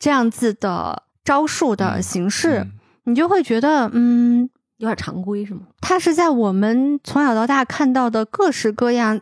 [0.00, 2.72] 这样子的招数的嗯形式，嗯。
[3.04, 4.48] 你就会觉得，嗯，
[4.80, 5.60] 有点常规是吗？
[5.80, 9.20] 它是在我们从小到大看到的各式各样，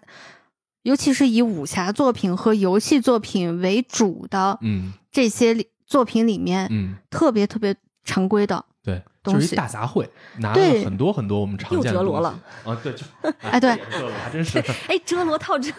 [0.83, 8.65] 尤其是以武侠作品和游戏作品为主的嗯这些里作品里面，嗯，特别特别常规的。
[8.85, 10.07] 对，东西就是一大杂烩，
[10.39, 12.79] 拿了对很多很多我们常又见的东西折罗了啊！
[12.83, 13.05] 对，就
[13.43, 14.59] 哎对还真是。
[14.89, 15.71] 哎，折罗套折，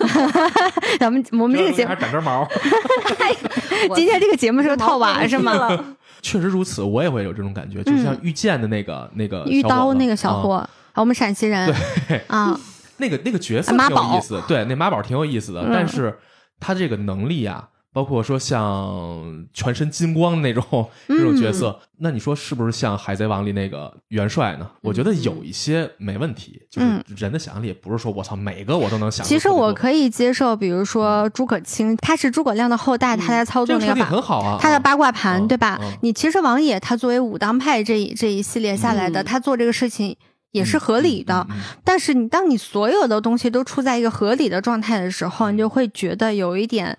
[1.00, 2.48] 咱们我们这个节目还是长根毛，
[3.96, 5.96] 今天这个节目是个套娃是吗？
[6.20, 6.22] 吗？
[6.22, 11.74] 确实如此，我也会有这种感觉，就像遇见的那个那个御小伙子刀那个小啊伙，我们陕西人
[12.08, 12.60] 对啊，
[12.98, 16.18] 那个那个角色挺有意思，对，那妈宝挺有意思的，嗯但是
[16.60, 20.64] 他这个能力啊，包括说像全身金光那种
[21.08, 24.70] 这种角色，那你说是不是像海贼王里那个元帅呢？
[24.82, 29.26] 我觉得有一些没问题，就是嗯人的想象力，不是说我操每个我都能想。
[29.26, 35.80] 其实我可以接受，比如说诸葛青，他是诸葛亮的后代，他在操这个设定纵那个把很好啊，他的八卦盘，嗯对吧？
[35.82, 40.16] 嗯你其实王野他作为武当派这一这一系列下来的，嗯他做这个事情
[40.52, 41.46] 也是合理的。
[41.50, 46.98] 嗯嗯嗯但是你当你所有的东西都处在一个合理的状态的时候，你就会觉得有一点，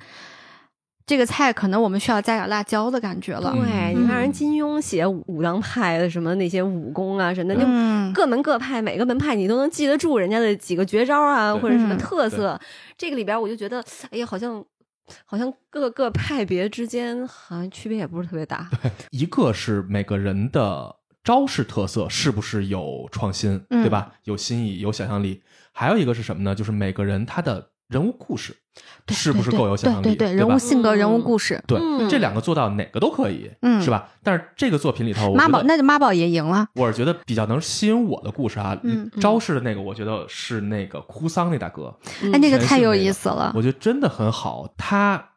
[1.10, 3.50] 这个菜可能我们需要加点辣椒的感觉了。
[3.50, 12.56] 对，嗯你看人金庸写武当派的什么那些武功啊什么的，就嗯，各门各派，每个门派你都能记得住人家的几个绝招啊，或者什么嗯特色。
[12.96, 14.64] 这个里边我就觉得，哎呀，好像
[15.24, 18.70] 好像各个派别之间好像区别也不是特别大。
[19.10, 20.94] 一个是每个人的
[21.24, 24.12] 招式特色是不是有创新，嗯对吧？
[24.22, 25.42] 有新意，有想象力。
[25.72, 26.54] 还有一个是什么呢？
[26.54, 28.56] 就是每个人他的人物故事
[29.04, 30.56] 对是不是够有想象力，对对对，人物？
[30.58, 31.60] 性格、嗯人物故事。
[31.66, 34.08] 对，嗯这两个做到哪个都可以，嗯是吧？
[34.22, 36.68] 但是这个作品里头，妈宝，那就妈宝也赢了。
[36.76, 38.78] 我是觉得比较能吸引我的故事啊。
[38.84, 43.52] 嗯招式的那个，我觉得是那个哭丧那大哥，嗯哎，那个太有意思了。
[43.56, 44.72] 我觉得真的很好。
[44.78, 45.30] 他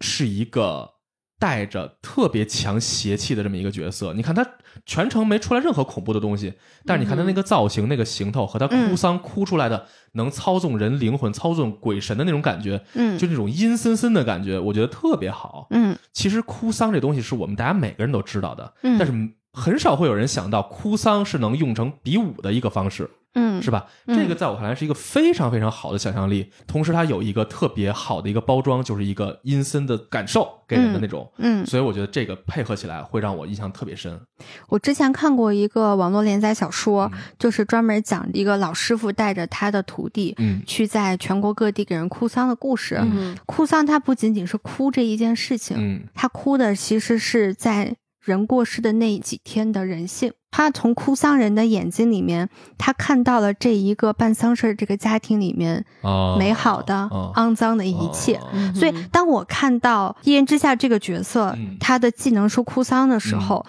[0.00, 0.90] 是一个
[1.38, 4.12] 带着特别强邪气的这么一个角色。
[4.14, 4.46] 你看他
[4.84, 15.66] 全程没出来任何恐怖的东西，但是你看他那个造型、那个行头和他哭丧哭出来的能操纵人灵魂、操纵鬼神的那种感觉，嗯就那种阴森森的感觉，我觉得特别好。
[15.70, 23.10] 嗯其实哭丧这东西是我们大家每个人都知道的，嗯但是很少会有人想到哭丧是能用成比武的一个方式。
[23.36, 23.86] 嗯，是吧？
[24.06, 31.30] 嗯这个在我看来是一个非常非常好的想象力，同时它有一个特别好的一个包装，就是一个阴森的感受给人的那种。
[31.36, 34.18] 嗯，所以我觉得这个配合起来会让我印象特别深。
[34.68, 40.34] 我之前看过一个网络连载小说，嗯就是专门讲一个老师傅带着他的徒弟。
[40.38, 47.94] 嗯去在全国各地给人哭丧的故事，嗯哭丧它不仅仅是哭这一件事情，嗯他哭的其实是在
[48.26, 50.32] 人过世的那几天的人性。
[50.50, 58.40] 他从哭丧人的眼睛里面，他看到了这一个办丧事这个家庭里面啊，美好的、啊肮脏的一切。
[58.74, 63.66] 所以，当我看到一人之下这个角色，嗯他的技能是哭丧的时候，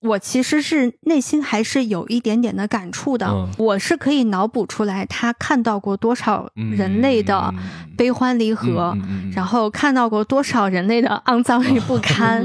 [0.00, 3.28] 我其实是内心还是有一点点的感触的。
[3.28, 7.54] 嗯我是可以脑补出来，他看到过多少人类的
[7.96, 8.98] 悲欢离合，
[9.32, 12.44] 然后看到过多少人类的肮脏与不堪。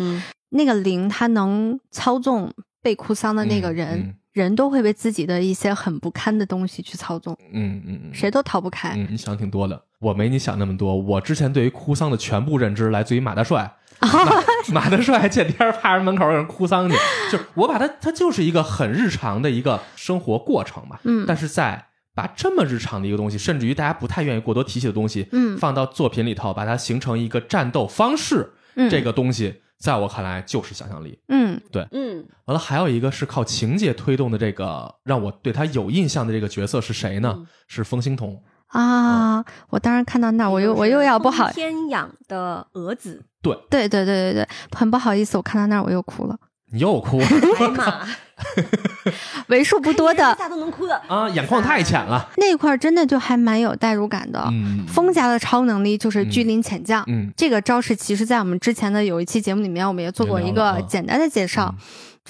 [0.51, 8.93] 嗯那个灵，它能操纵被哭丧的那个人，嗯嗯人都会被自己的一些很不堪的东西去操纵，嗯嗯嗯，谁都逃不开。
[8.95, 9.81] 嗯，你想挺多的。
[9.99, 10.95] 我没你想那么多。
[10.95, 13.73] 我之前对于哭丧的全部认知来自于马大帅。
[14.01, 16.95] 马马大帅见天儿趴人门口给人哭丧去，
[17.31, 20.97] 就是我把它，它就是一个很日常的一个生活过程嘛。
[21.03, 21.85] 嗯但是在
[22.15, 31.19] 把这么日常的一个东西，甚至于大家不太愿意过多提起的东西，嗯放到作品里头，把它形成一个战斗方式，嗯这个东西在我看来就是想象力。
[31.29, 37.33] 嗯对嗯完了，还有一个是靠情节推动的，这个让我对他有印象的这个角色是谁呢？
[37.37, 38.41] 嗯是风心童。
[38.67, 46.37] 啊，我当然看到那儿，我又我又要不好，天养的蛾子，对对对对对对，很不好意思，我看到那儿我又哭了。
[46.71, 48.07] 你又哭海马
[49.47, 52.29] 为数不多的大都能哭的，啊，眼眶太浅了。
[52.37, 54.43] 那块儿，真的就还蛮有代入感的。
[54.51, 61.73] 嗯风家的超能力就是居临潜降，嗯这个招式其实在我们之前的有一期节目里面，我们也做过一个简单的介绍。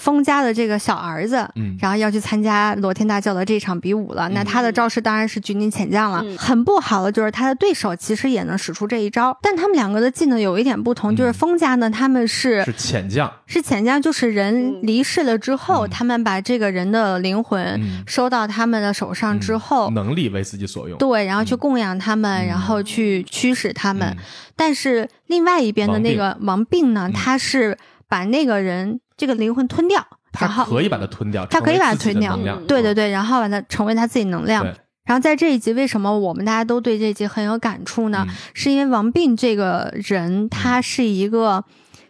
[0.02, 1.78] 风家的这个小儿子，嗯。
[1.80, 4.28] 然后要去参加罗天大教的这场比武了。
[4.30, 6.24] 那他的招式当然是居临潜降了。
[6.26, 6.36] 嗯。
[6.38, 13.32] 很不好的就是他的对手其实也能使出这一招，但他们两个的技能有一点不同，就是封家呢，他们是是遣将。
[13.46, 14.80] 是遣将，就是人嗯。
[14.82, 15.90] 离世了之后，嗯。
[15.92, 18.04] 他们把这个人的灵魂嗯。
[18.08, 20.98] 收到他们的手上之后，能力为自己所用。
[20.98, 22.48] 对，然后去供养他们，嗯。
[22.48, 24.08] 然后去驱使他们。
[24.10, 24.18] 嗯。
[24.56, 27.14] 但是另外一边的那个王病呢，嗯。
[27.14, 30.04] 他是把那个人这个灵魂吞掉，
[30.40, 32.36] 然后可以把它吞掉，他可以把它吞掉。
[32.68, 34.66] 对对对，然后把它成为他自己能量。
[35.06, 38.26] 然后在这一集，为什么我们大家都对这一集很有感触呢？
[38.28, 38.36] 嗯。
[38.56, 41.64] 是因为王病这个人，他是一个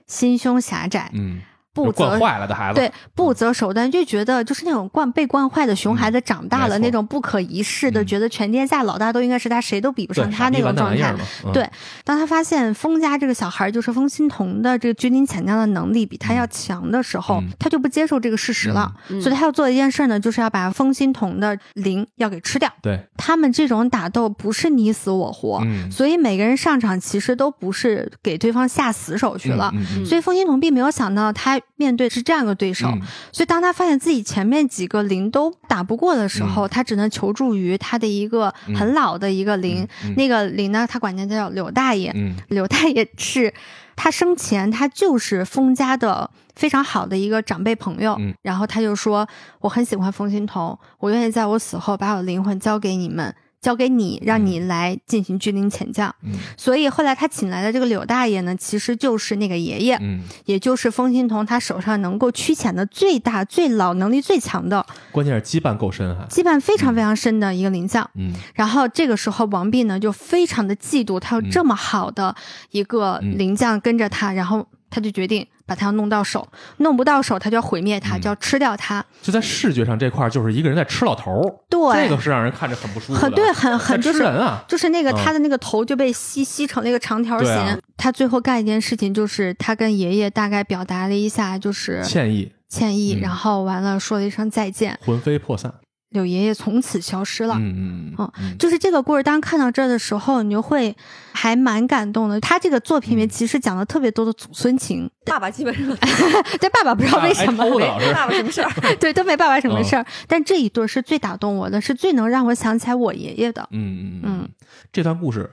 [0.08, 1.42] 心胸狭窄，嗯，
[1.74, 2.80] 不择惯坏了的孩子。
[2.80, 11.14] 对，不择手段，就觉得就是那种惯被惯坏的熊孩子长大了、嗯那种不可一世的，嗯觉得全天下老大都应该是他，谁都比不，上他那种状态
[11.54, 11.70] 对，
[12.04, 18.92] 当他发现封家这个小孩就是封心童的这个居临潜降的能力比他要强的时候，嗯他就不接受这个事实了。
[19.10, 22.68] 嗯所以他要做的一件事呢，就是要把封心童的灵要给吃掉。
[22.82, 29.72] 对，他们这种打斗不是你死我活，嗯，所以每个人上场其实都不是给对方下死手去了。
[29.76, 39.88] 嗯嗯所以封心童并没有想到他面对是这样一个对手，嗯所以当他发现自己前面几个灵都打不过的时候，他只能求助于他的一个很老的一个灵。
[40.04, 42.12] 嗯那个灵呢，他管他叫柳大爷。
[42.16, 43.54] 嗯柳大爷是
[43.96, 49.28] 他生前他就是封家的非常好的一个长辈朋友，嗯然后他就说
[49.60, 53.34] 我很喜欢封心童，我愿意在我死后把我的灵魂交给你们。
[53.62, 56.14] 交给你，让你来进行军令遣将。
[56.24, 56.34] 嗯。
[56.58, 66.26] 所以后来他请来的这个柳大爷呢，其实就是那个爷爷，嗯，也就是风心童他手上能够驱遣的最大、最老、能力最强的、关键是羁绊够深哈。
[66.30, 68.10] 羁绊非常非常深的一个灵将。
[68.16, 68.34] 嗯。
[68.56, 72.36] 然后这个时候，王弼呢就非常的嫉妒他有这么好的
[72.72, 73.38] 一个嗯。
[73.38, 76.48] 灵将跟着他，然后他就决定把他要弄到手，
[76.78, 79.04] 弄不到手他就要毁灭他，嗯就要吃掉他。
[79.22, 83.20] 就在视觉上这块儿，就是一个人在吃老头儿，对，这个是让人看着很不舒服的。
[83.20, 84.64] 很对，很很就是吃人啊。
[84.68, 87.52] 就是那个嗯他的那个头就被吸吸成了一个长条形。
[87.54, 95.72] 啊他最后干一件事情，就是他跟爷爷大概表达了一下，就是歉意，歉意，嗯然后完了说了一声再见，魂飞魄散。
[96.12, 97.56] 柳爷爷从此消失了。
[97.58, 100.96] 嗯嗯哦嗯，就是这个故事，当看到这儿的时候，你就会
[101.34, 102.40] 还蛮感动的。
[102.40, 105.86] 他这个作品里面嗯其实讲了特别多的祖孙情，爸爸基本上
[106.60, 108.70] 对爸爸不知道为什么哎偷的老师爸爸什么事儿？
[109.00, 113.68] 对都没爸爸什么嗯事儿，但这一对是最打动我的，是最能让我想起来我爷爷的。
[113.72, 114.50] 嗯嗯嗯，
[114.92, 115.50] 这段故事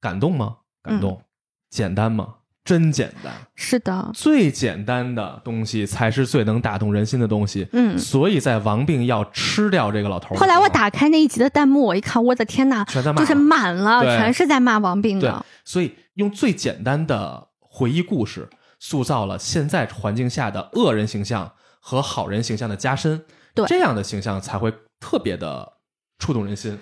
[0.00, 0.56] 感动吗？
[0.82, 1.22] 感嗯动。
[1.70, 2.34] 简单吗？
[2.68, 3.32] 真简单。
[3.54, 7.66] 是的，最简单的东西才是最能打动人心的东西。
[7.72, 7.98] 嗯。
[7.98, 18.46] 所以在王病要吃掉这个老头后来我打开那一集的弹幕，我一看，我的天呐，全在骂就是满了，全是在骂王病对的。，所以用最简单的回忆故事，
[18.78, 21.50] 塑造了现在环境下的恶人形象
[21.80, 23.24] 和好人形象的加深。
[23.54, 25.72] 对这样的形象才会特别的
[26.18, 26.78] 触动人心。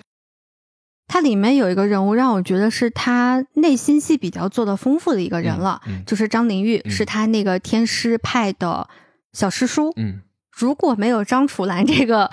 [1.07, 5.99] 它里面有一个人物让我觉得是他内心戏比较做的丰富的一个人了，嗯。
[5.99, 6.91] 嗯就是张灵玉，嗯。
[6.91, 8.87] 是他那个天师派的
[9.31, 9.93] 小师叔。
[9.95, 10.21] 嗯。
[10.51, 12.29] 如果没有张楚岚这个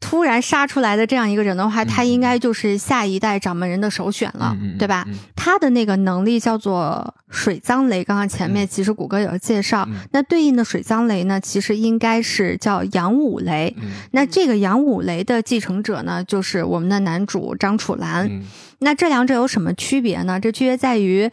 [0.00, 5.04] 突然杀出来的这样一个人的话，嗯他应该就是下一代掌门人的首选了，嗯对吧？
[5.06, 13.74] 嗯他的那个能力叫做水脏雷，刚刚前面嗯其实谷歌有介绍，嗯那对应的水脏雷呢，其实应该是叫杨武雷。
[13.78, 18.26] 嗯那这个杨武雷的继承者呢，就是我们的男主张楚岚。
[18.26, 18.42] 嗯
[18.82, 20.40] 那这两者有什么区别呢？
[20.40, 21.30] 这区别在于，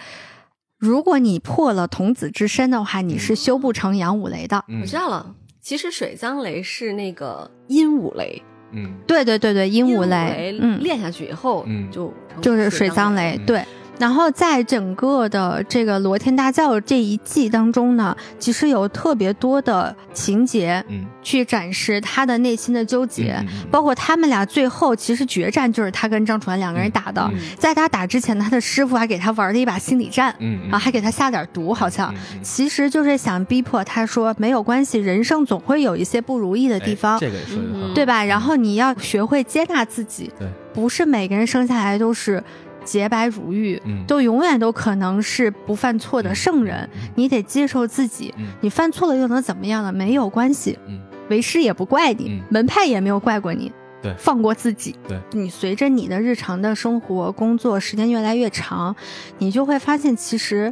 [0.78, 4.66] 如果你破了童子之身的话，你是修不成杨武雷的。
[4.68, 13.40] 嗯我知道了，其实水脏雷是那个阴五雷，嗯对对对对，鹦鹉雷雷，嗯，练下去以后，嗯就就是水脏雷。
[13.46, 13.64] 对。
[14.00, 21.06] 然后在整个的这个罗天大教这一季当中呢，其实有特别多的情节嗯。
[21.28, 23.38] 去展示他的内心的纠结，
[23.70, 27.40] 包括他们俩最后其实决战就是他跟张楚岚两个人打的，嗯。
[27.58, 32.14] 在他打之前，他的师傅还给他玩了一把心理战，嗯，然后还给他下点毒，好像。
[32.42, 38.24] 其实就是想逼迫他说没有关系，人生总会有一些不如意的地方，哎这个也说的很好，嗯对吧？
[38.24, 42.42] 然后你要学会接纳自己，对，不是每个人生下来都是
[42.88, 46.90] 洁白如玉，嗯都永远都可能是不犯错的圣人。
[46.94, 49.92] 嗯你得接受自己，嗯你犯错了又能怎么样呢？
[49.92, 53.72] 没有关系，嗯为师也不怪你，嗯门派也没有怪过你。
[54.00, 54.96] 对放过自己。
[55.08, 58.96] 对，你随着你的日常的生活、工作时间越来越长，
[59.40, 60.72] 你就会发现，其实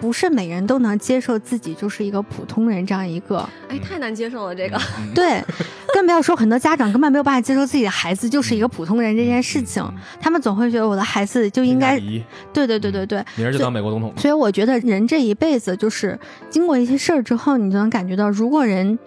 [0.00, 3.48] 不是每人都能接受自己就是一个普通人这样一个。
[3.68, 4.76] 哎，太难接受了这个。
[4.98, 5.42] 嗯 对，
[5.94, 9.82] 更不要说很多家长根本没有办法接受自己的孩子就是一个普通人这件事情，
[10.20, 11.98] 他们总会觉得我的孩子就应该
[12.52, 13.24] 对对对对对。
[13.36, 14.12] 明儿就当美国总统。
[14.16, 16.18] 所以我觉得人这一辈子就是
[16.50, 18.98] 经过一些事儿之后，你就能感觉到，如果人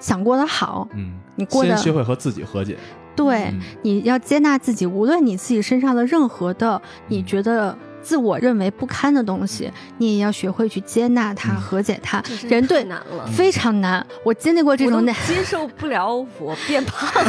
[0.00, 2.76] 想过得好，嗯，你过得先学会和自己和解。
[3.14, 11.60] 对，嗯你要接纳自己，无论你自己身上的任何的你嗯觉得自我认为不堪的东西，你也要学会去接纳它、嗯。
[11.60, 12.22] 和解它。
[12.48, 17.08] 人对难了，非常难，我经历过这种难，接受不了我变胖。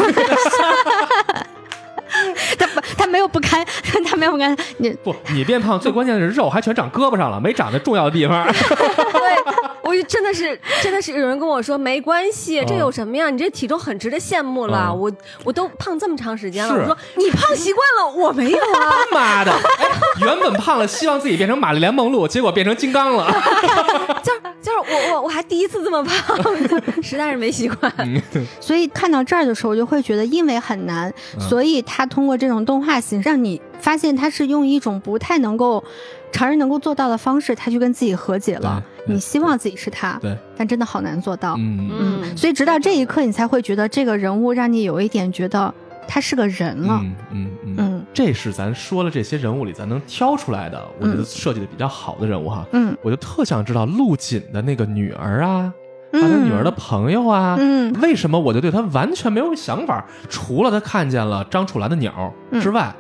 [2.60, 3.66] 他不他没有不堪，
[4.06, 8.46] 他没有不堪，你不，你变胖最关键的是肉还全长胳膊上了，没长在重要的地方。
[8.54, 8.54] 对，
[9.94, 13.30] 我就真的是真的是有人跟我说没关系，这嗯有什么呀？
[13.30, 14.88] 你这体重很值得羡慕了。
[14.90, 15.12] 嗯我
[15.44, 18.92] 我都胖这么长时间了，是我说你胖习惯了，我没有啊。
[19.14, 19.52] 妈的！
[19.52, 19.88] 哎，
[20.22, 23.32] 原本胖了，希望自己变成玛丽莲梦露，结果变成金刚了。
[24.24, 26.38] 就是就是我我我还第一次这么胖，
[27.04, 27.94] 实在是没习惯。
[28.00, 28.20] 嗯
[28.60, 35.84] 所以看到这儿的时候，我就会觉得，因为很难，嗯所以他通过这种动画形式，让你发现他是用一种不太能够
[36.32, 38.82] 常人能够做到的方式，他去跟自己和解了。
[39.06, 41.56] 你希望自己是他，对，但真的好难做到。
[41.58, 45.74] 嗯嗯所以直到这一刻，你才会觉得这个人物让你有一点觉得
[46.08, 47.00] 他是个人了。
[47.04, 52.66] 嗯嗯嗯嗯这是咱说了这些人物里咱能挑出来的，我觉得设计的比较好的人物哈。
[52.72, 55.74] 嗯我就特想知道陆锦的那个女儿啊，
[56.12, 60.06] 他女儿的朋友啊，嗯为什么我就对他完全没有想法？
[60.30, 62.94] 除了他看见了张楚岚的鸟嗯之外，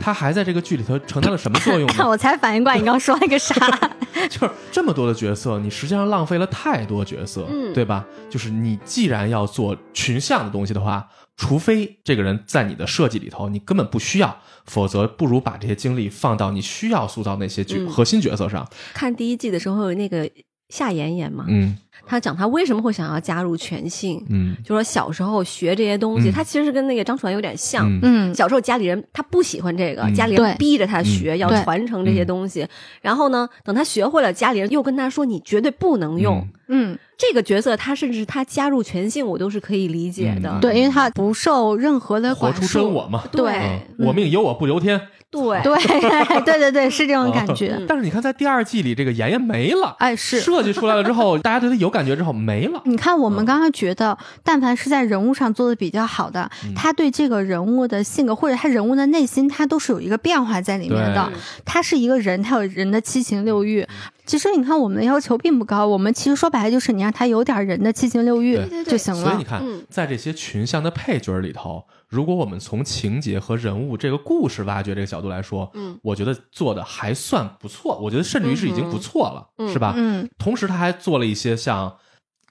[0.00, 2.08] 他还在这个剧里头承担了什么作用看呢？
[2.10, 3.54] 我才反应过来你刚刚说了个啥。
[4.28, 8.04] 就是这么多的角色，你实际上浪费了太多角色，嗯对吧？
[8.28, 14.36] 就是你既然要做群像的东西的话，除非这个人在你的设计里头你根本不需要，
[14.66, 18.68] 否则不如把这些精力放到你需要塑造那些角、嗯核心角色上。
[18.92, 20.28] 看第一季的时候那个
[20.68, 21.76] 夏妍妍嘛，嗯。
[22.06, 24.56] 她讲她为什么会想要加入全信，嗯。
[24.64, 26.32] 就说小时候学这些东西，嗯。
[26.32, 27.86] 她其实是跟那个张楚岚有点像。
[27.86, 28.00] 嗯。
[28.02, 30.14] 嗯小时候家里人他不喜欢这个，嗯。
[30.14, 32.66] 家里人逼着他学，要传承这些东西。
[33.02, 36.38] 然后呢，等他学会了，家里人又跟他说你绝对不能用。
[36.68, 36.92] 嗯。
[36.92, 40.50] 嗯，这个角色，他甚至他加入全信，我都是可以理解的。
[40.50, 40.60] 嗯。
[40.60, 42.78] 对，因为他不受任何的活出管束。
[42.80, 43.24] 真我嘛。
[43.32, 43.52] 对。
[43.98, 45.00] 嗯，我命由我不由天，
[45.30, 45.76] 对对
[46.40, 47.74] 对对对，是这种感觉。
[47.78, 50.40] 嗯但是你看，在第二季里，这个妍妍没了，哎，是。
[50.40, 52.80] 设计出来了之后，大家对他有感觉之后没了。
[52.86, 61.38] 你看，我们嗯刚刚觉得，但凡是在人物上做的比较好的，嗯他对这个人物的性格或者他人物的内心，他都是有一个变化在里面的对。
[61.64, 63.86] 他是一个人，他有人的七情六欲。
[64.24, 69.44] 其实你看，我们的要求并不高，我们其实说白了就是你让他有点人的七情六欲就行了所以你。
[69.44, 77.98] 看嗯，在这些群像的配角里头，如果我们从情节和人物这个故事挖掘这个角度来说，嗯，我觉得做的还算不错。
[77.98, 79.92] 我觉得甚至于是已经不错了，嗯是吧？
[79.96, 81.98] 嗯同时，他还做了一些像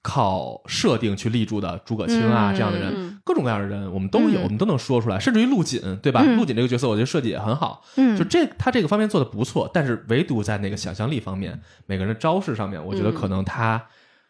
[0.03, 5.19] 靠设定去立住的诸葛青啊、嗯这样的人，嗯各种各样的人我们都有，嗯我们都能说出来。
[5.19, 6.21] 甚至于陆锦，对吧？
[6.23, 7.83] 嗯陆锦这个角色，我觉得设计也很好。
[7.95, 13.83] 嗯，就这他这个方面做的不错，但是唯独在那个想象力方面，每个人的招式上面，我觉得嗯可能他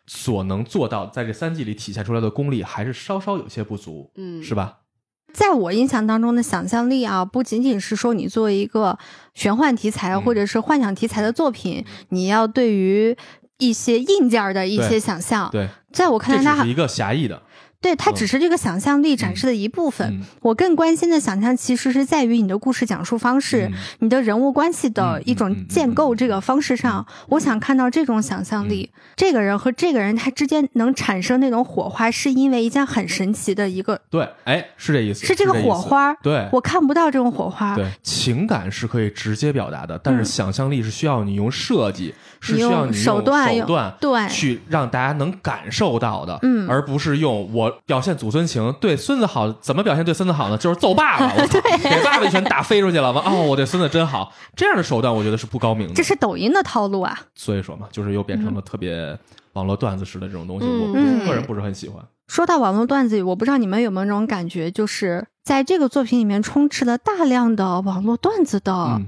[0.07, 4.77] 所能做到在这三季里体现出来的功力，还是稍稍有些不足，嗯是吧？
[5.33, 8.97] 在我印象当中的想象力啊，不仅仅是说你作为一个
[9.33, 10.21] 玄幻题材嗯。
[10.21, 13.15] 或者是幻想题材的作品，你要对于
[13.59, 17.41] 一些硬件的一些想象，对，在我看来它是一个狭义的，
[17.87, 20.05] 对它嗯只是这个想象力展示的一部分。
[20.11, 28.89] 嗯我更关心的想象其实是在于你的故事讲述方式、嗯你的人物关系的一种建构这个方式上，我想看到这种想象力。
[29.15, 36.13] 这个人和这个人他之间能产生那种火花，是因为一件很神奇的一个，对，哎，是这意思，是这个火花。
[36.15, 36.47] 对。
[36.51, 37.75] 我看不到这种火花。
[37.75, 50.57] 对，情感是可以直接表达的，但是嗯想象力是需要你用设计，是需要你用手段用手段对去让大家能感受到的，嗯而不是用我表现祖孙情，对孙子好，怎么表现对孙子好呢？
[50.57, 55.93] 就是揍爸爸， 我操，给爸爸一拳打飞出去了，完哦， 我对孙子真好，这样的手段我觉得是不高明的。
[55.93, 57.19] 这是抖音的套路啊！
[57.35, 59.17] 所以说嘛，就是又变成了特别
[59.53, 62.03] 网络段子式的这种东西，嗯我嗯个人不是很喜欢。
[62.27, 69.01] 说到网络段子，我不知道你们有没有那种感觉，就是在这个作品里面充斥了大量的网络段子的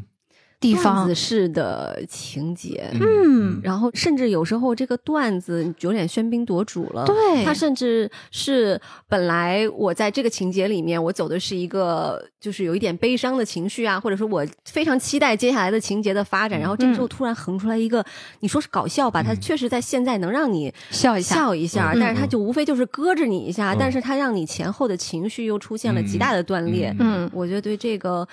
[0.59, 1.15] 地方子。
[1.15, 7.05] 式的情节，嗯然后甚至有时候这个段子有点喧宾夺主了。
[7.05, 18.03] 对它甚至是本来我在这个情节里面，我走的是一个就是有一点悲伤的情绪啊，或者说我非常期待接下来的情节的发展，然后这个时候突然横出来一个，
[18.39, 26.95] 你说是搞笑吧，它嗯确实在现在能让你笑一下，笑一下，嗯但是它就无非就是搁着你一下，嗯但是它让你前后的情绪又出现了极大的断裂。
[26.99, 28.27] 嗯我觉得对这个。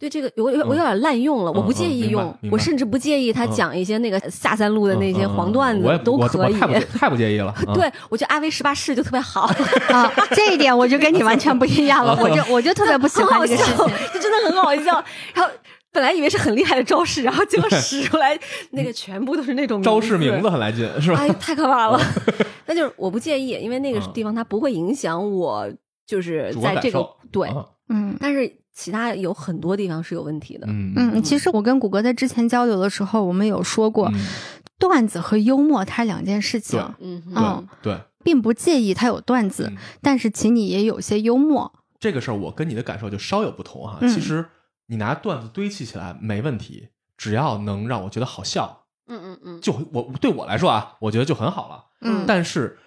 [0.00, 6.54] 对这个，我有我有点滥用了，嗯我不介意用，我甚至不介意他嗯讲一些那个下三路的那些黄段子我可以。
[6.54, 7.54] 我太不太不介意了。
[7.68, 9.42] 嗯对，我觉得阿威十八式就特别好，
[9.90, 15.04] 啊，这一点我就跟你完全不一样了，我就我就特别不喜欢这个事笑情。，就真的很好笑。
[15.34, 15.50] 然后
[15.92, 18.38] 本来以为是很厉害的招式，然后结果使出来
[18.70, 21.18] 那个全部都是那种招式名字字很来劲，是吧？
[21.20, 22.00] 哎，太可怕了。
[22.64, 25.70] 那就是我不介意，因为那个嗯地方它不会影响我，
[26.06, 27.48] 就是在这个对。
[27.48, 28.48] 啊嗯但是
[28.80, 30.66] 其他有很多地方是有问题的。
[30.66, 34.20] 嗯嗯，其实我跟谷歌在之前交流的时候，我们有说过，嗯
[34.78, 41.70] 段子和幽默它是两件事情，嗯嗯对对，并不介意它有段子，嗯但是请你也有些幽默。
[41.98, 43.98] 这个事儿我跟你的感受就稍有不同哈。
[44.00, 44.46] 嗯其实
[44.86, 51.84] 你拿段子堆砌起来没问题，只要能让我觉得好笑，嗯嗯嗯就我对我来说啊，我觉得就很好了。
[52.00, 52.78] 嗯但是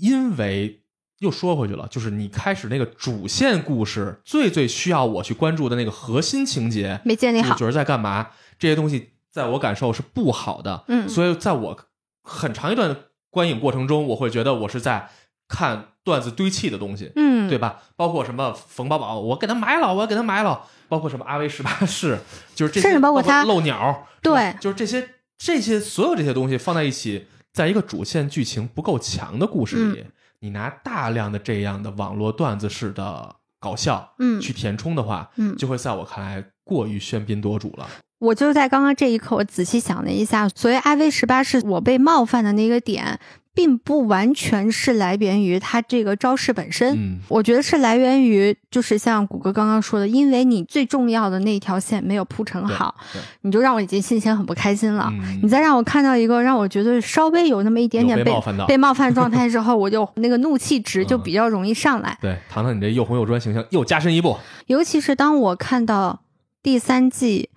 [0.00, 0.82] 因为
[1.18, 10.84] 又说回去了，就是你开始那个主线故事最最需要我去关注的那个核心情节，没建立好主角在干嘛，这些东西在我感受是不好的。
[10.88, 11.78] 嗯所以在我
[12.22, 12.96] 很长一段
[13.30, 15.08] 观影过程中，我会觉得我是在
[15.48, 17.10] 看段子堆砌的东西。
[17.16, 17.82] 嗯，对吧？
[17.96, 20.66] 包括什么冯宝宝，我给他埋了，我要给他埋了。
[20.88, 22.18] 包括什么阿威十八式，
[22.54, 25.06] 就是这些，甚至包括他漏鸟，对就是这些
[25.36, 37.88] 这些所有这些东西放在一起，在一个主线剧情不够强的故事里，嗯你拿大量的这样的网络段子式的搞笑，嗯去填充的话，嗯就会在我看来过于喧宾夺主了。
[38.18, 43.18] 我就在刚刚这一刻，我仔细想了一下，所谓 IV 十八是我被冒犯的那个点，
[43.58, 46.94] 并不完全是来源于它这个招式本身。
[46.94, 55.08] 嗯我觉得是来源于，就是像谷歌刚刚说的，因为你最重要的那一条线没有铺成好，对你就让我已经心情很不开心了。
[55.10, 62.16] 嗯你再让我看到一个让我觉得稍微有那么一点点被被冒犯到被冒犯状态之后，我就那个怒气值 就嗯比较容易上来。
[62.22, 64.36] 对，糖糖，你这又红又专形象又加深一步。
[64.68, 66.20] 尤其是当我看到
[66.62, 67.50] 第三季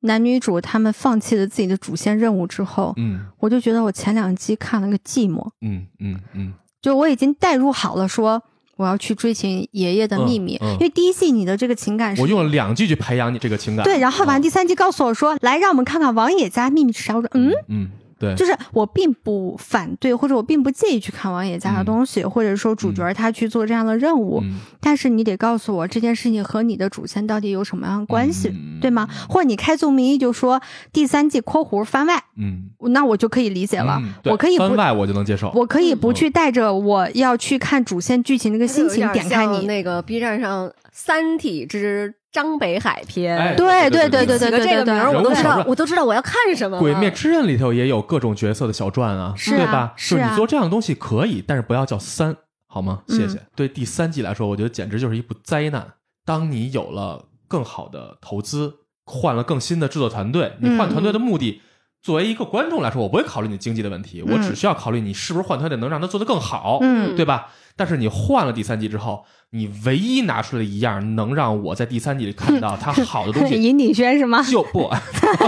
[0.00, 3.26] 男女主他们放弃了自己的主线任务之后，嗯。
[3.38, 8.42] 我就觉得我前两集看了个寂寞，嗯嗯嗯，就我已经代入好了说。
[8.76, 13.82] 我要去追寻爷爷的秘密，因为第一季你的这个情感是我用了两季去培养你这个情感。
[13.82, 14.42] 对，然后完嗯。
[14.42, 17.16] 第三季告诉我说，来让我们看看王野家秘密是啥。
[17.16, 24.58] 我说，嗯，嗯对，就是我并不反对，或者我并不介意去看王爷家的东西，或者说主角他去做这样的任务，嗯。
[24.80, 28.80] 但是你得告诉我这件事情和你的主线到底有什么样的关系，嗯。
[28.80, 29.08] 对吗？
[29.28, 30.60] 或者你开宗明义就说
[30.92, 34.68] 第三季（括弧番外嗯，），那我就可以理解了，嗯我可以不。
[34.68, 35.50] 番外我就能接受。
[35.54, 46.78] 我可以不去带着我要去看主线剧情那个心情点开你，那个 B 站上《三体之张北海篇》哎对对对对对对这个名儿我都知道我都知道我要看什么。
[46.78, 49.94] 鬼灭之刃里头也有各种角色的小传啊，对吧？
[49.96, 53.02] 是你做这样的东西可以，但是不要叫三，好吗？
[53.08, 53.40] 嗯谢谢。
[53.56, 55.94] 对第三季来说，我觉得简直就是一部灾难。
[56.26, 58.74] 当你有了更好的投资，
[59.06, 61.62] 换了更新的制作团队，你换团队的目的，
[62.00, 67.48] 作为一个观众来说，我不会考虑你经济的问题，我只需要考虑你是不是换团队能让他做得更好，嗯对吧？
[67.76, 74.42] 但是你换了第三季之后，你唯一拿出来的一样能让我在第三季里看到他好的东西，银鼎轩是吗？
[74.42, 74.90] 就不，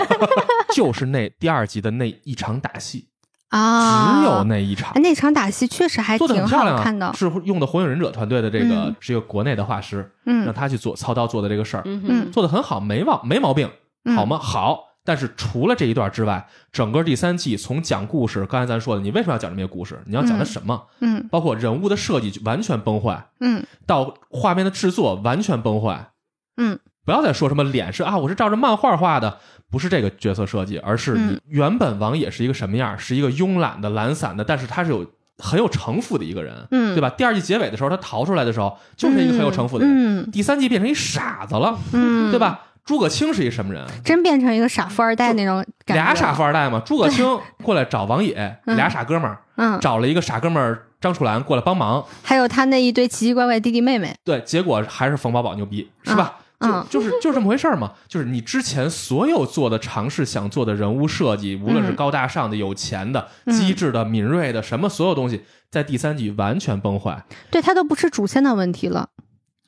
[0.74, 3.08] 就是那第二集的那一场打戏，
[3.48, 13.70] 啊，只有那一场哎，那场打戏确实还做的挺很漂亮看的，是用的火影忍者团队的这个嗯是一个国内的画师，嗯让嗯他去做操刀做的这个事儿，嗯做的很好，没毛没毛病，
[14.04, 14.38] 嗯好吗？
[14.38, 14.89] 好。
[15.10, 20.00] 但是除了这一段之外，整个第三季从讲故事，刚才咱说的，你为什么要讲这么一个故事？
[20.06, 20.86] 你要讲的什么？
[21.00, 26.10] 嗯包括人物的设计就完全崩坏，嗯到画面的制作完全崩坏。
[26.58, 29.38] 嗯不要再说什么脸是啊，我是照着漫画画的，
[29.68, 35.04] 不是这个角色设计，而是原本王野是一个什么样，是一个慵懒的、懒散的，但是他是有
[35.38, 37.10] 很有城府的一个人，嗯，对吧？
[37.10, 39.94] 第二季结尾的时候，他逃出来的时候，就是一个很有城府的人。
[39.96, 42.38] 嗯第三季变成一傻子了，嗯，对？
[42.38, 42.60] 吧？
[42.90, 43.86] 诸葛青是一什么人？
[44.04, 46.82] 真变成一个傻富二代那种感觉，俩傻富二代嘛。
[46.84, 48.76] 诸葛青过来找王野，嗯。
[48.76, 56.38] 俩傻哥们儿，嗯，找了一个傻哥们儿张楚岚过来帮忙，还有他那一堆奇奇怪怪的弟弟妹妹，对，结果还是冯宝宝牛逼，是吧？
[56.58, 63.54] 嗯就就是就是这么回事儿嘛，就是你之前所有做的尝试想做的人物设计，无论是嗯高大上的、有钱的、嗯。
[63.54, 69.08] 机智的、敏锐的，什么所有东西，在第三季完全崩坏，对他都不是主线的问题了，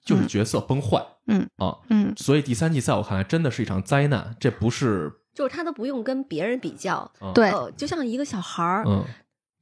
[0.04, 1.48] 就是角色崩坏嗯。
[1.56, 1.78] 啊。
[1.88, 2.12] 嗯。
[2.16, 9.04] 所以第三季在我看来真的是一场灾难，这不是就是他都不用跟别人比较，嗯对呃，就像一个小孩儿，嗯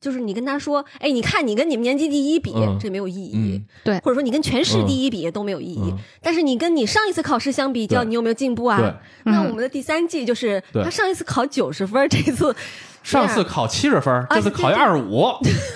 [0.01, 3.33] 就是你跟他说，哎，你看你跟你们年级第一比，嗯这没有意义。
[3.35, 3.67] 嗯。
[3.85, 3.99] 对。
[3.99, 5.99] 或者说你跟全市第一比都没有意义，嗯。
[6.23, 8.99] 但是你跟你上一次考试相比较，对你有没有进步啊？
[9.25, 12.57] 那我们的第三季就是对他上一次考九十分，这次
[13.03, 15.27] 上次考七十分，这次考一对对二十五，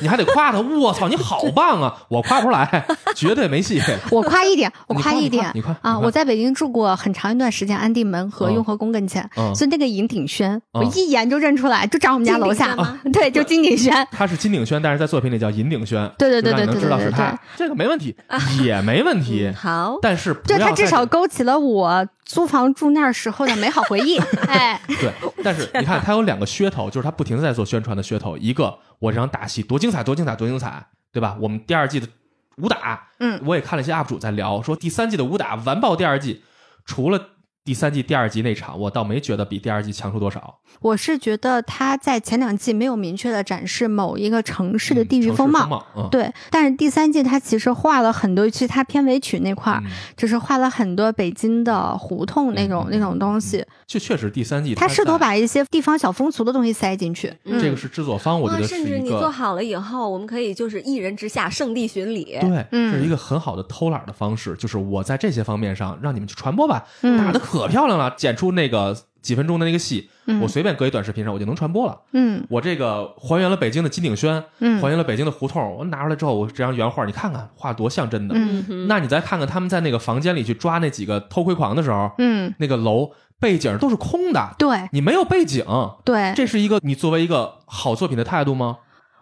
[0.00, 1.94] 你还得夸他，我操，你好棒啊！
[2.08, 3.80] 我夸不出来，绝对没戏。
[4.10, 5.98] 我夸一点，我夸一点你夸啊！
[5.98, 14.06] 我在北京住过很长一段时间，安定门和嗯雍和宫跟前，嗯所以那个银鼎轩，嗯我一眼就认出来，就长我们家楼下金鼎轩吗， 对，就金鼎轩。
[14.10, 16.10] 他是金鼎轩，但是在作品里叫银鼎轩。
[16.18, 18.14] 对对对对对对对知道是他，这个没问题，
[18.62, 19.54] 也没问题嗯。
[19.54, 24.18] 好，但是不就他至少勾起了我租房住那儿时候的美好回忆。
[24.48, 25.12] 哎，对，
[25.42, 28.36] 但是 你看，他有两个噱头，就是他不停的在做宣传的噱头。
[28.36, 31.36] 一个，我这场打戏多精彩，多精彩，多精彩，对吧？
[31.40, 32.08] 我们第二季的
[32.56, 36.42] 武打，嗯我也看了一些 UP 主在聊，说第三季的武打完爆第二季，
[36.86, 37.28] 除了
[37.64, 40.58] 第三季第二集那场，我倒没觉得比第二季强出多少。
[40.82, 45.86] 我是觉得他在前两季没有明确的展示某一个城市的地域嗯风貌。
[45.96, 53.64] 嗯，对，但是第三季他其实画了很多，其实他片尾曲那块儿，嗯就是画了很多北京的胡同那种、嗯那种东西。
[53.86, 57.32] 就确实第三季他试图把一些地方小风俗的东西塞进去。
[57.44, 62.36] 嗯这个是制作方，我觉得是一个甚至你做好了以后，我们可以就是一人之下，圣地巡礼。
[62.40, 71.98] 对，嗯这是一个很好的偷懒的方式，就是我在这些方面上让你们去传播吧，嗯打的可漂亮了，剪出那个几分钟的那个戏，嗯我随便搁一短视频上我就能传播了。
[72.12, 78.34] 嗯我这个还原了北京的金鼎轩，嗯还原了北京的胡同，我拿出来之后，我这张原画你看看，画多像真的。
[78.36, 83.10] 嗯那你再看看他们在那个房间里去抓那几个偷窥狂的时候，嗯，那个楼
[83.40, 84.88] 背景都是空的，对。
[84.92, 85.64] 你没有背景，
[86.04, 88.78] 对，这是一个你作为一个好作品的态度吗？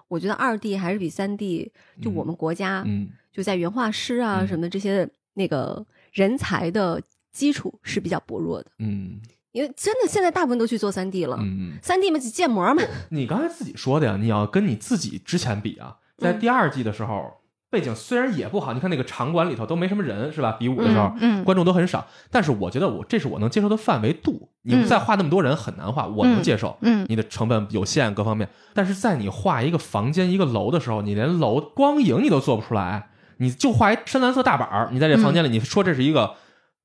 [0.09, 4.47] 我觉得二 D 还是比三 D，就我们国家、嗯就在原画师啊嗯。
[4.47, 7.01] 什么这些那个人才的
[7.33, 9.21] 基础是比较薄弱的，嗯。
[9.53, 11.37] 因为真的现在大部分都去做三 D 了。
[11.39, 16.41] 嗯，三 D 嘛，建模嘛，你刚才自己说的呀，你要跟你自己之前比啊，在嗯。
[16.41, 17.31] 第二季的时候，
[17.73, 20.53] 背景虽然也不好，你看那个场馆里头都没什么人，是吧？
[20.59, 24.51] 比武的时候，嗯嗯观众都很少，但是我觉得我这是我能接受的范围度。
[24.65, 26.77] 你嗯再画那么多人很难画，我能接受。
[26.83, 33.09] 嗯你的成本有限，各方面，但是在你画一个房间、一个楼的时候，你连楼光影你都做不出来，
[33.39, 36.35] 你就画一深蓝色大板儿，你在这房间里，你说这是一个，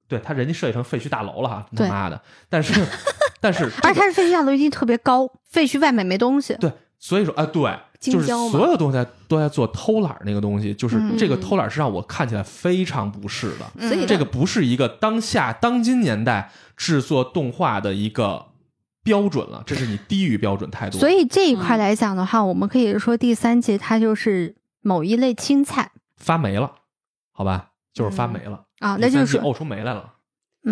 [0.08, 2.22] 对他人家设计成废墟大楼了哈，他妈的！
[2.50, 2.74] 但是，
[3.42, 6.56] 但是、这个而且它是废墟大楼一定特别高，废墟外面没东西。
[6.60, 7.62] 对，所以说啊，对，
[8.00, 13.66] 就是所有东西在都在做偷懒儿那个东西，就是嗯这个偷懒儿是让我看起来非常不适的。
[13.76, 18.45] 嗯所以这个不是一个当下当今年代制作动画的一个
[19.04, 21.00] 标准了，这是你低于标准太多。
[21.00, 26.72] 所以这一块嗯来讲的话，我们可以说第三季它就是某一类青菜发霉了，
[27.32, 30.14] 好吧，就是发霉了啊，那就是第三季沤出霉来了，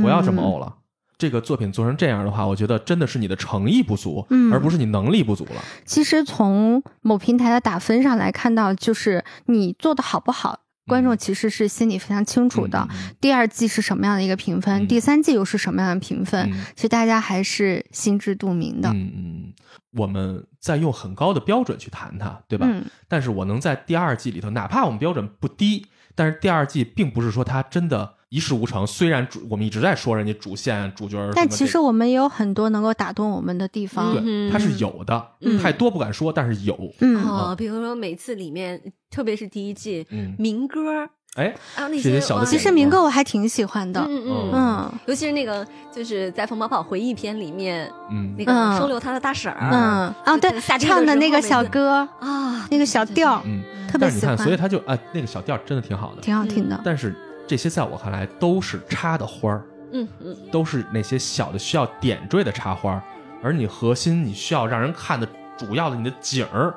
[0.02, 0.76] 不要这么沤嗯了。
[1.18, 5.62] 这个作品做成这样的话，我觉得真的是你的诚意不足，嗯而不是你能力不足了。
[5.86, 12.88] 其实从某平台的打分上来看到，就是你做的好不好，观众其实是心里非常清楚的。
[13.22, 18.90] 第二季是什么样的一个评分，嗯第三季又是什么样的评分，嗯其实大家还是心知肚明的。
[18.90, 19.54] 嗯嗯，
[19.94, 22.68] 我们在用很高的标准去谈它，对吧？
[22.70, 28.86] 嗯但是我能在第二季里头，哪怕我们标准不低，但是第二季并不是说它真的一事无成。
[28.86, 34.14] 虽然主我们一直在说人家主线主角什么，但其实我们也有很多能够打动我们的地方。
[34.14, 36.78] 对嗯它是有的，嗯太多不敢说，但是有。
[37.00, 44.00] 嗯哦，比如说每次里面，特别是第一季嗯，民歌哎，啊，那这些小的其实民歌我还挺喜欢的。
[44.08, 50.50] 嗯嗯嗯尤其是那个就是在冯宝宝回忆篇里面，嗯那个嗯收留他的大婶儿嗯啊，对，
[50.80, 56.22] 唱的那个小歌，啊，那个小调嗯，特别喜欢但是你看，所以他就啊，那个小调真的挺好的。
[56.22, 56.80] 挺好听的。
[56.86, 57.14] 但是
[57.48, 63.04] 这些在我看来都是插的花儿，嗯嗯都是那些小的需要点缀的插花儿，
[63.44, 65.28] 而你核心你需要让人看的
[65.58, 66.74] 主要的你的景儿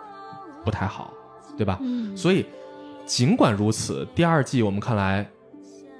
[0.65, 1.13] 不太好，
[1.57, 1.79] 对吧？
[1.81, 2.47] 嗯，所以
[3.07, 5.27] 尽管如此，第二季我们看来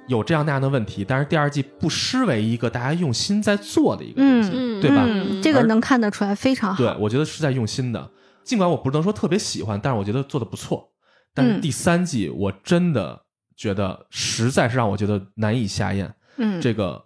[0.07, 5.03] 有这样那样的问题，但是第二季不失为一个大家用心在做的一个东西，嗯对吧？
[5.05, 6.83] 嗯，这个能看得出来非常好。
[6.83, 8.11] 对，我觉得是在用心的。
[8.43, 10.89] 尽管我不能说特别喜欢，但是我觉得做的不错。
[11.33, 13.21] 但是嗯第三季我真的
[13.59, 16.15] 觉得实在是让我觉得难以下咽。
[16.37, 17.03] 嗯，这个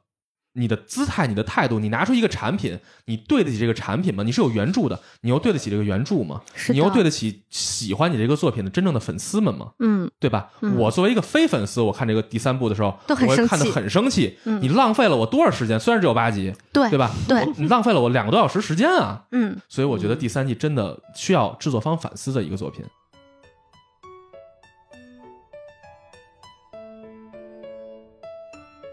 [0.54, 4.22] 你的姿态、你的态度，你拿出一个产品，你对得起这个产品吗？
[4.22, 6.43] 你是有原著的，你又对得起这个原著吗？
[6.54, 9.72] 是你又对得起喜欢你这个作品的真正的粉丝们吗？
[9.80, 10.51] 嗯对吧？
[10.62, 14.38] 嗯我作为一个非粉丝，我看这个第三部的时候，都很生我会看得很生气。
[14.45, 15.80] 嗯你浪费了我多少时间？
[15.80, 17.12] 虽然只有八集，对对吧？
[17.28, 19.24] 对你浪费了我两个多小时时间啊！
[19.32, 22.86] 嗯所以我觉得第三季真的需要制作方反思的一个作品。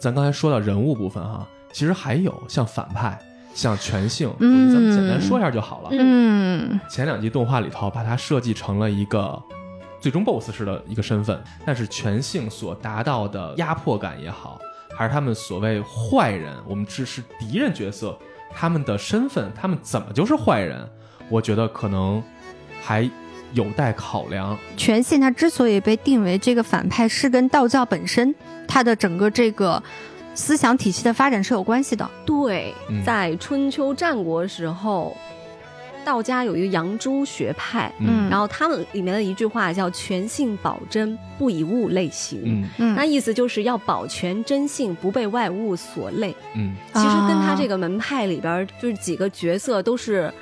[0.00, 3.18] 咱刚才说到人物部分哈，其实还有像反派、
[3.52, 5.90] 像全性，咱们简单说一下就好了。
[5.92, 9.40] 嗯前两集动画里头把它设计成了一个
[10.00, 14.58] 最终 BOSS 式的一个身份，但是全性所达到的压迫感也好，
[14.96, 18.18] 还是他们所谓坏人，我们只是敌人角色，
[18.50, 20.88] 他们的身份，他们怎么就是坏人？
[21.28, 22.22] 我觉得可能
[22.80, 23.08] 还
[23.52, 24.56] 有待考量。
[24.76, 28.34] 全信它之所以被定为这个反派，是跟道教本身
[28.66, 29.82] 它的整个这个
[30.34, 32.08] 思想体系的发展是有关系的。
[32.24, 35.16] 对嗯，在春秋战国时候，
[36.04, 42.42] 道家有一个杨朱学派，嗯然后他们里面的一句话叫“全信保真，不以物类形”。
[42.46, 46.34] 嗯嗯那意思就是要保全真性，不被外物所累。
[46.54, 50.32] 嗯其实跟他啊这个门派里边就是几个角色都是。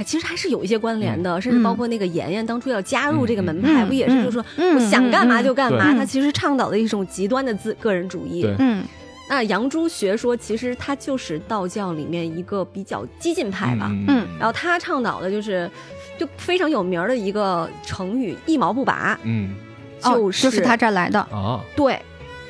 [0.00, 5.92] 还其实还是有一些关联的，甚至包括那个妍妍当初要加入这个门派，嗯不也是就是说嗯我想干嘛就干嘛？
[5.94, 8.46] 他其实倡导的一种极端的自个人主义。
[8.58, 8.82] 嗯
[9.28, 13.90] 那杨朱学说其实他就是道教里面一个比较激进派吧。
[14.08, 15.70] 嗯然后他倡导的就是
[16.18, 19.54] 就非常有名儿的一个成语“一毛不拔嗯”，
[20.02, 21.20] 哦就是、就是他这儿来的。
[21.20, 22.00] 啊对，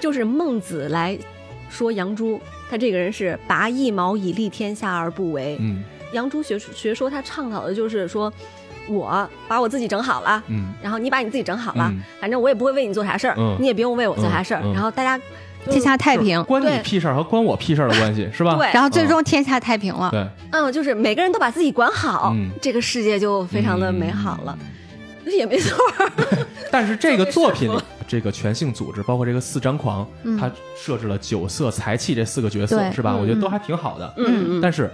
[0.01, 1.19] 就是孟子来
[1.69, 2.41] 说杨朱，
[2.71, 5.59] 他这个人是拔一毛以利天下而不为。
[5.61, 5.83] 嗯
[6.13, 8.33] 杨朱学学说他倡导的就是说，
[8.89, 10.43] 我把我自己整好了。
[10.49, 14.61] 嗯然后你把你自己整好了，嗯反正我也不会为你做啥事儿，嗯你也不用为我做啥事儿。
[14.73, 15.21] 然后大家
[15.69, 18.57] 天下太平，关你屁事儿和关我屁事儿的关系是吧？
[18.57, 20.11] 对，然后最终天下太平了。
[20.11, 24.59] 对，嗯，就是每个人都把自己管好，嗯这个世界就非常的美好了。
[25.27, 25.79] 也没错，
[26.73, 27.71] 但是这个 作品
[28.09, 30.05] 这个全性组织，包括这个四张狂，
[30.41, 33.13] 他设置了酒色财气这四个角色，是吧？
[33.15, 34.13] 嗯我觉得都还挺好的。
[34.17, 34.91] 嗯嗯，但是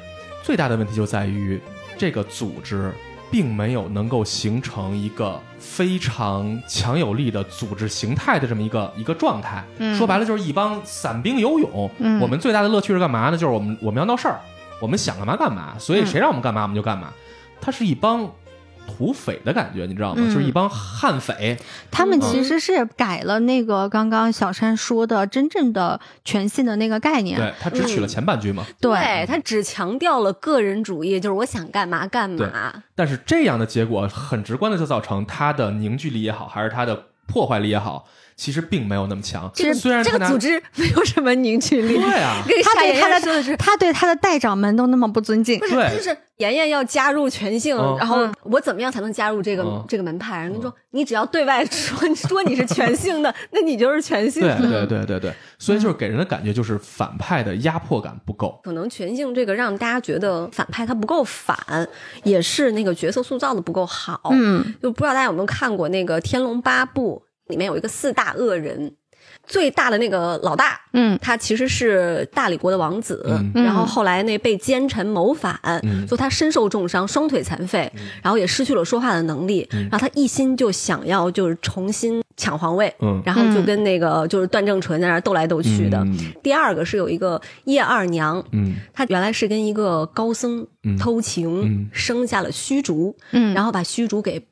[0.46, 1.60] 最大的问题就在于，
[1.98, 2.92] 这个组织
[3.32, 9.64] 并没有能够形成一个非常强有力的组织形态的这么一个一个状态。
[9.78, 11.90] 嗯说白了就是一帮散兵游勇。
[11.98, 13.32] 嗯我们最大的乐趣是干嘛呢？
[13.36, 14.38] 就是我们我们要闹事儿，
[14.80, 17.12] 我们想干嘛干嘛，所以嗯谁让我们干嘛我们就干嘛。
[17.60, 18.30] 它是一帮
[18.86, 20.22] 土匪的感觉，你知道吗？
[20.24, 21.56] 嗯就是一帮悍匪。
[21.90, 27.38] 他们其实是改了那个刚刚小山说的真正的全信的那个概念。
[27.38, 28.64] 对他只取了前半句嘛。
[28.80, 32.82] 对他只强调了个人主义，就是我想干嘛干嘛。
[32.94, 38.06] 但是这样的结果很直观的就造成它的凝聚力也好，还是它的破坏力也好，
[38.36, 39.50] 其实并没有那么强。
[39.54, 41.94] 这个这虽然这个组织没有什么凝聚力。
[41.96, 50.42] 对啊， 跟夏妍他对他妍说的是，他对他的代长们都那么不尊敬不，是，对就是妍妍要加入全姓，嗯然后嗯我怎么样才能加入这个、嗯这个门派？
[50.42, 54.42] 人家说你只要对外说 说你是全性的， 那你就是全性。
[54.42, 58.60] 对对对对对，所以就是给人的感觉就是反派的压迫感不够。
[58.64, 61.56] 可能全性这个让大家觉得反派他不够反，
[62.24, 64.20] 也是那个角色塑造的不够好。
[64.32, 68.92] 嗯就不知道大家有没有看过那个《天龙八部》，里面有一个四大恶人，
[69.46, 71.18] 最大的那个老大，嗯。
[71.20, 73.64] 他其实是大理国的王子，嗯。
[73.64, 76.06] 然后后来那被奸臣谋反，嗯。
[76.06, 77.90] 就他身受重伤，双腿残废，
[78.22, 83.22] 然后也失去了说话的能力，然后他一心就想要就是重新抢皇位，嗯。
[83.24, 85.98] 然后就跟那个就是段正淳在那儿斗来斗去的。
[85.98, 86.18] 嗯。
[86.42, 88.76] 第二个是有一个叶二娘，嗯。
[88.92, 90.96] 她原来是跟一个高僧嗯。
[90.98, 91.90] 偷情，嗯。
[91.92, 94.44] 生下了虚竹，嗯，然后把虚竹给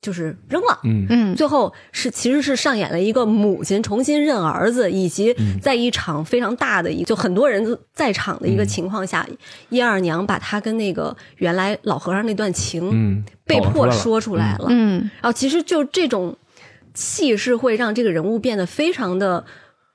[0.00, 0.78] 就是扔了。
[0.84, 9.26] 嗯嗯最后是其实是上演了一个母亲重新认儿子，以及嗯在一场非常大的一就很多人在场的一嗯个情况下，
[9.68, 14.66] 叶二娘把她跟那个原来老和尚那段情嗯，被迫说出来了。
[14.68, 16.36] 嗯然后其实就这种
[16.94, 19.44] 气势会让这个人物变得非常的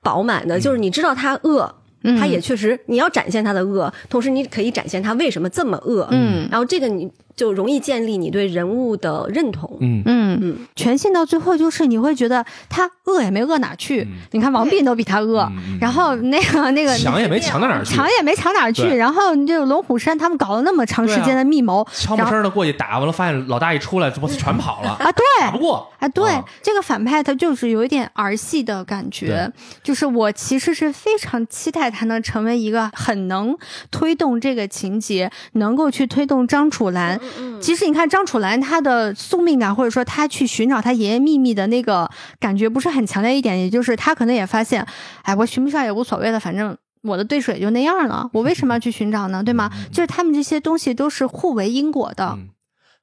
[0.02, 1.74] 饱满的，就是你知道他恶。
[2.08, 6.06] 嗯他也确实，你要展现他的恶，同时你可以展现他为什么这么恶。
[6.12, 9.76] 嗯然后这个你就容易建立你对人物的认同。
[9.80, 10.02] 嗯。
[10.04, 10.38] 嗯。
[10.42, 14.18] 嗯，全信到最后就是你会觉得他恶也没恶哪去，嗯。
[14.32, 25.90] 你看王弼都比他恶，然后那个那个强也没强到哪儿去，强也没强哪儿去，然后你这个龙虎山他们搞了那么长时间的密谋，悄没声的过去打完了，发现老大一出来，这不全跑了，啊，对，打不过。
[25.98, 26.44] 啊，对，啊。
[26.62, 29.50] 这个反派他就是有一点儿戏的感觉，
[29.82, 33.56] 就是我其实是非常期待他能成为一个很能
[33.90, 37.18] 推动这个情节，能够去推动张楚岚。
[37.38, 44.86] 嗯其实你看张楚岚她的宿命感，或者说她去寻找她爷爷秘密的那个感觉不是很强烈一点，也就是她可能也发现，
[45.22, 46.76] 哎，我寻不上也无所谓了，反正。
[47.02, 49.40] 我的对手也就那样了，我为什么要去寻找呢？
[49.40, 49.70] 对吗？
[49.92, 52.32] 就是他们这些东西都是互为因果的。
[52.36, 52.48] 嗯，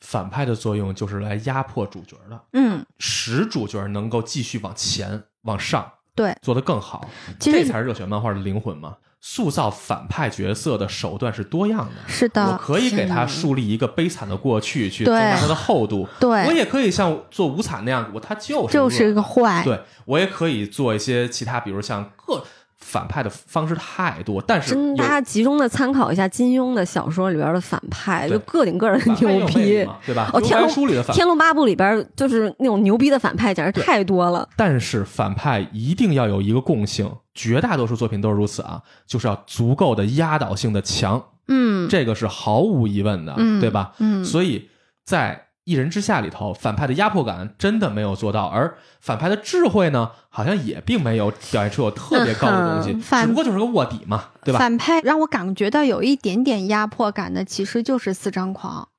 [0.01, 7.09] 反派的作用就是来压迫主角的，嗯，使主角能够继续往前往上，对，做得更好。
[7.39, 8.97] 其实这才是热血漫画的灵魂嘛。
[9.25, 16.05] 塑造反派角色的手段是多样的，是的，我可以给他树立一个悲惨的过去，去增加他的厚度。
[16.19, 19.63] 对我也可以像做无惨那样，我他就是就是一个坏。
[19.63, 22.43] 对我也可以做一些其他，比如像各
[22.77, 29.87] 反派的方式太多，但是真大家集中的参考一下金庸的小说里边的反派，就个顶个的牛逼。
[30.05, 30.29] 对吧？
[30.33, 34.49] 哦，天龙书里的反天龙八部里边就是那种牛逼的反派，简直太多了。
[34.57, 43.93] 但是反派一定要有一个共性，绝大多数作品都是如此啊，就是要足够的压倒性的强，嗯，这个是毫无疑问的，嗯对吧？
[43.99, 44.69] 嗯所以
[45.03, 54.59] 在《一人之下》里头，反派的压迫感真的没有做到，而反派的智慧呢，好像也并没有表现出有特别高的东西，只不过就是个卧底嘛，对吧？
[54.59, 58.89] 反派让我感觉到有一点点压迫感的，其实就是四张狂，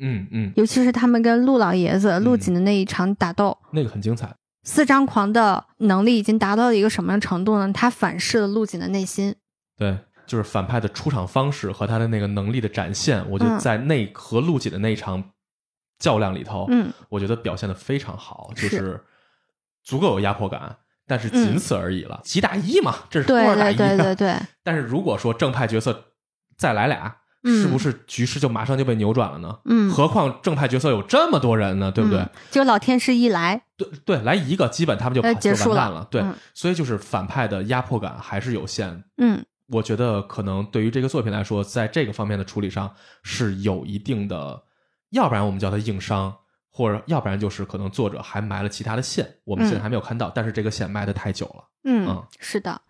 [0.00, 3.56] 嗯嗯，尤其是他们跟陆老爷子、陆锦的那一场打斗。
[3.70, 4.34] 那个很精彩。
[4.62, 7.72] 四张狂的能力已经达到了一个什么样的程度呢？
[7.72, 9.34] 他反噬了陆景的内心。
[9.76, 15.30] 对，就是反派的出场方式和他的那个能力的展现，我觉得嗯在那和陆景的那一场
[15.98, 19.04] 较量里头，嗯，我觉得表现的非常好，就是是
[19.82, 22.20] 足够有压迫感，但是仅此而已了。
[22.24, 23.76] 几打一嘛，这是多对少打一？
[23.76, 26.12] 对对对对，但是如果说正派角色
[26.56, 27.14] 再来俩，嗯
[27.44, 29.58] 是不是局势就马上就被扭转了呢？
[29.64, 32.20] 嗯，何况正派角色有这么多人呢，对不对？
[32.20, 35.34] 嗯就老天师一来，对对，来一个基本他们就完
[35.74, 36.06] 蛋了。
[36.10, 39.04] 对，嗯所以就是反派的压迫感还是有限。
[39.18, 42.90] 嗯我觉得可能对于这个作品来说，在这个方面的处理上
[43.22, 44.62] 是有一定的，
[45.10, 46.34] 要不然我们叫它硬伤，
[46.70, 51.64] 或者要不然就是可能作者还埋了其他的线，我们现在还没有看到，但是这个线埋的太久了。
[51.84, 52.80] 嗯嗯，是的，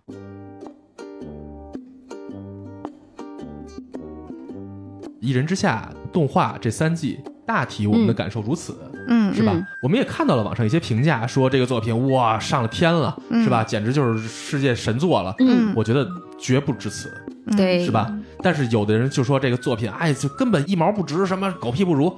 [5.20, 8.76] 一人之下动画这三季，大体我们的感受如此。
[9.10, 9.52] 嗯是吧？
[9.54, 13.64] 嗯我们也看到了网上一些评价，说这个作品哇上了天了，嗯是吧？
[13.64, 15.34] 简直就是世界神作了。
[15.38, 16.06] 嗯我觉得
[16.38, 17.10] 绝不至此，
[17.46, 18.12] 嗯对，是吧？
[18.42, 22.14] 但是有的人就说这个作品，哎，就根本一毛不值，什么狗屁不如，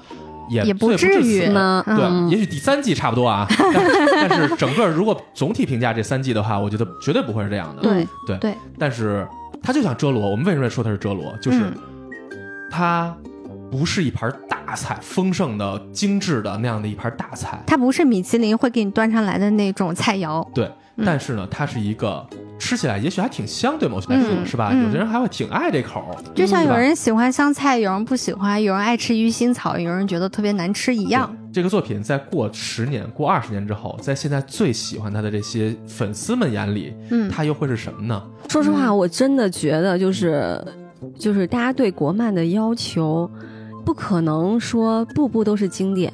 [0.51, 7.83] 也也不最至于对，嗯也许第三季差不多啊，但但是整个如果总体评价这三季的话，我觉得绝对不会是这样的。
[7.83, 9.27] 对对对，但是
[9.63, 11.33] 它就想遮罗，我们为什么说它是遮罗？
[11.41, 11.73] 就是嗯
[12.71, 13.15] 它
[13.71, 17.61] 不是一盘大菜，丰盛的、精致的那样的一盘大菜。
[17.67, 20.47] 它不是米其林会给你端上来的那种菜肴。
[20.55, 20.65] 对，
[20.97, 22.25] 嗯但是呢，它是一个
[22.59, 24.71] 吃起来也许还挺香，对某些来说、嗯是吧？
[24.73, 31.35] 嗯有的人还会挺爱这口儿，就像有人喜欢香菜，有人不喜欢，有人爱吃鱼腥草，有人觉得特别难吃一样。
[31.53, 38.23] 这个作品在过十年、过二十年之后，在现在最喜欢他的这些粉丝们眼里，嗯他又会是什么呢？
[38.49, 40.63] 说实话，我真的觉得就是
[41.19, 43.31] 就是大家对国漫的要求，
[43.85, 46.13] 不可能说步步都是经典，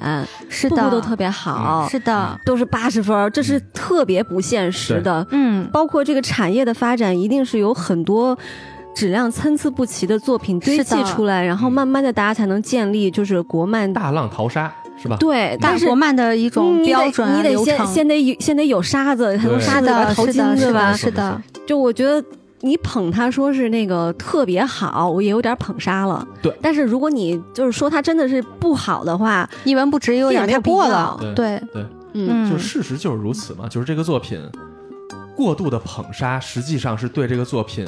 [0.49, 5.25] 是的，步步都特别好，是的，都是八十分，这是特别不现实的。
[5.31, 8.37] 嗯，包括这个产业的发展，一定是有很多。
[8.95, 15.15] 质量参差不齐的作品堆是的砌出来，然后慢慢的大家才能建立就是国漫大浪淘沙是吧？
[15.19, 20.93] 对，大但是国漫的一种标准啊你得，先先得有先得有沙子，才能沙，子淘，金是吧，？
[20.93, 22.25] 是的，就我觉得
[22.61, 26.27] 你捧他说是那个特别好，我也有点捧杀了。
[26.41, 26.51] 对。
[26.61, 31.17] 但是如果你就是说他真的是不好的话，一文不值有点太过了。
[31.35, 34.41] 对，对，嗯，嗯，就事实就是如此嘛，就是这个作品
[35.35, 37.87] 过度的捧杀，实际上是对这个作品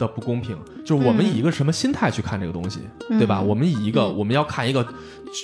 [0.00, 0.56] 的不公平。
[0.84, 2.80] 就是我们以一个什么心态去看这个东西，
[3.10, 3.40] 嗯对吧？
[3.40, 4.84] 我们以一个、嗯我们要看一个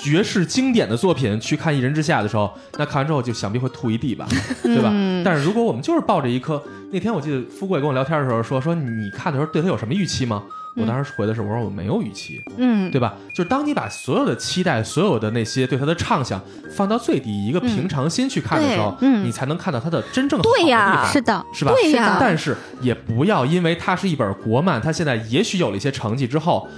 [0.03, 4.27] 绝世经典的作品去看《一人之下》的时候，那看完之后就想必会吐一地吧，
[4.65, 4.91] 对吧？
[4.93, 10.43] 嗯但是如果我们就是抱着一颗，那天我记得富贵跟我聊天的时候说说你看的时候对他有什么预期吗？
[10.77, 13.15] 我当时回的是我说我没有预期，嗯，对吧？
[13.33, 21.73] 就是当你把所有的期待、所有的那些对他的畅想放到最低，一个平常心去看的时候，嗯你才能看到他的真正好的地对呀方，是的，是吧？
[21.73, 26.69] 对呀但是也不要因为它是一本国漫，它现在也许有了一些成绩之后，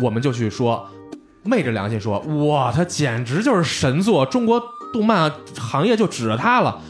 [0.00, 0.86] 我们就去说，
[1.42, 6.80] 昧着良心说，哇，它简直就是神作，中国动漫行业就指着它了，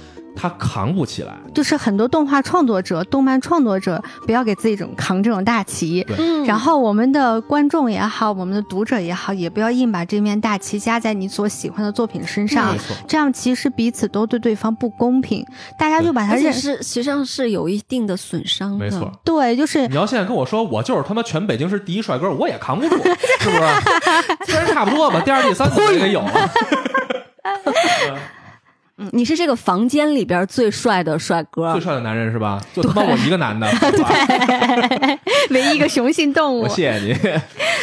[0.40, 1.34] 它扛不起来。
[1.52, 6.06] 就是很多动画创作者、动漫创作者不要给自己这种扛这种大旗。
[6.16, 15.44] 嗯然后我们的观众也好，我们的读者也好，也不要硬把这面大旗加在你所喜欢的作品身上没，错，这样其实彼此都对对方不公平。
[15.78, 19.12] 大家就把它认而且是实际上是有一定的损伤的，没错。
[19.24, 22.96] 对，就是你要现在跟我说，我就是他妈全北京市第一帅哥，我也扛不住，
[23.40, 24.46] 是不是？
[24.46, 26.22] 虽然差不多吧，第二、第三我也得有。
[28.98, 32.60] 嗯你是这个房间里边最帅的帅哥最，帅的男人是吧？
[32.74, 34.10] 就他妈我一个男的，对吧
[35.50, 36.68] 唯一一个雄性动物我。
[36.74, 37.14] 谢谢你。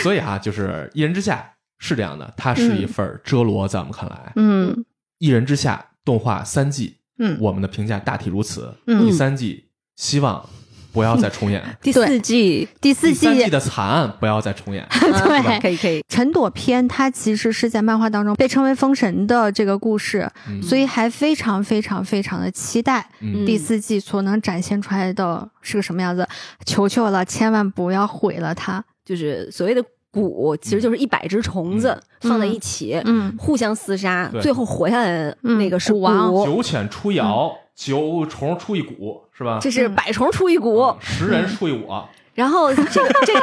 [0.04, 1.50] 所以啊，就是一人之下
[1.80, 4.86] 是这样的，它是一份遮罗，在我们看来，嗯
[5.20, 8.74] 一人之下动画三季，嗯我们的评价大体如此。
[8.88, 10.48] 嗯第三季希望
[10.96, 14.88] 不要再重演， 第四季，第四第季季的惨案不要再重演。
[14.96, 20.64] 对，可以可以，陈朵篇，它其实是在漫画当中被称为封神的这个故事，嗯。
[20.64, 23.46] 所以还非常非常非常的期待嗯。
[23.46, 26.26] 第四季所能展现出来的是个什么样子。
[26.66, 28.82] 求求了，千万不要毁了它。
[29.04, 29.84] 就是所谓的
[30.14, 31.90] 蛊，其实就是一百只虫子
[32.22, 32.30] 嗯。
[32.30, 33.36] 放在一起，嗯。
[33.38, 39.60] 互相厮杀，最后活下来那个是蛊王蛊，九浅出窑，九虫出一蛊，是吧？
[39.62, 40.94] 这是百虫出一谷。
[41.00, 43.42] 十人出一我， 然后这个这个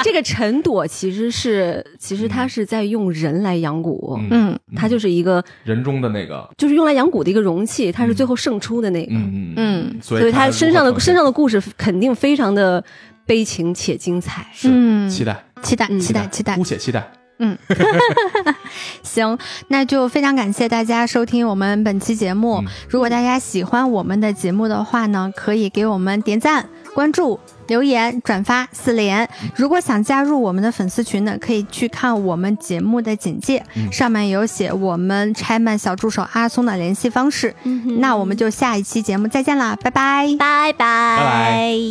[0.04, 12.82] 这个陈朵其实是其实他是在用人来养蛊，嗯他就是一个人中的那个，就是用来养蛊的一个容器，它是最后胜出的那个，嗯嗯所所以他身上的身上的的故事肯定非常的
[13.26, 14.46] 悲情且精彩。
[14.52, 16.00] 是嗯，期待，期待嗯。
[16.00, 16.26] 期待。
[16.28, 16.56] 期待。
[16.56, 16.64] 姑。
[16.64, 17.10] 且期待。
[19.02, 19.38] 行，
[19.68, 22.58] 那就非常感谢大家收听我们本期节目。
[22.60, 27.38] 嗯如果大家喜欢我们的节目的话呢，可以给我们点赞、关注、
[27.68, 29.28] 留言、转发四连。
[29.54, 37.54] 如果想加入我们的粉丝群呢，可以去看我们节目的简介，嗯上面有写我们拆漫小助手阿松的联系方式。
[37.98, 40.26] 那我们就下一期节目再见啦，拜拜。
[40.38, 41.18] 拜拜拜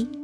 [0.07, 0.18] 拜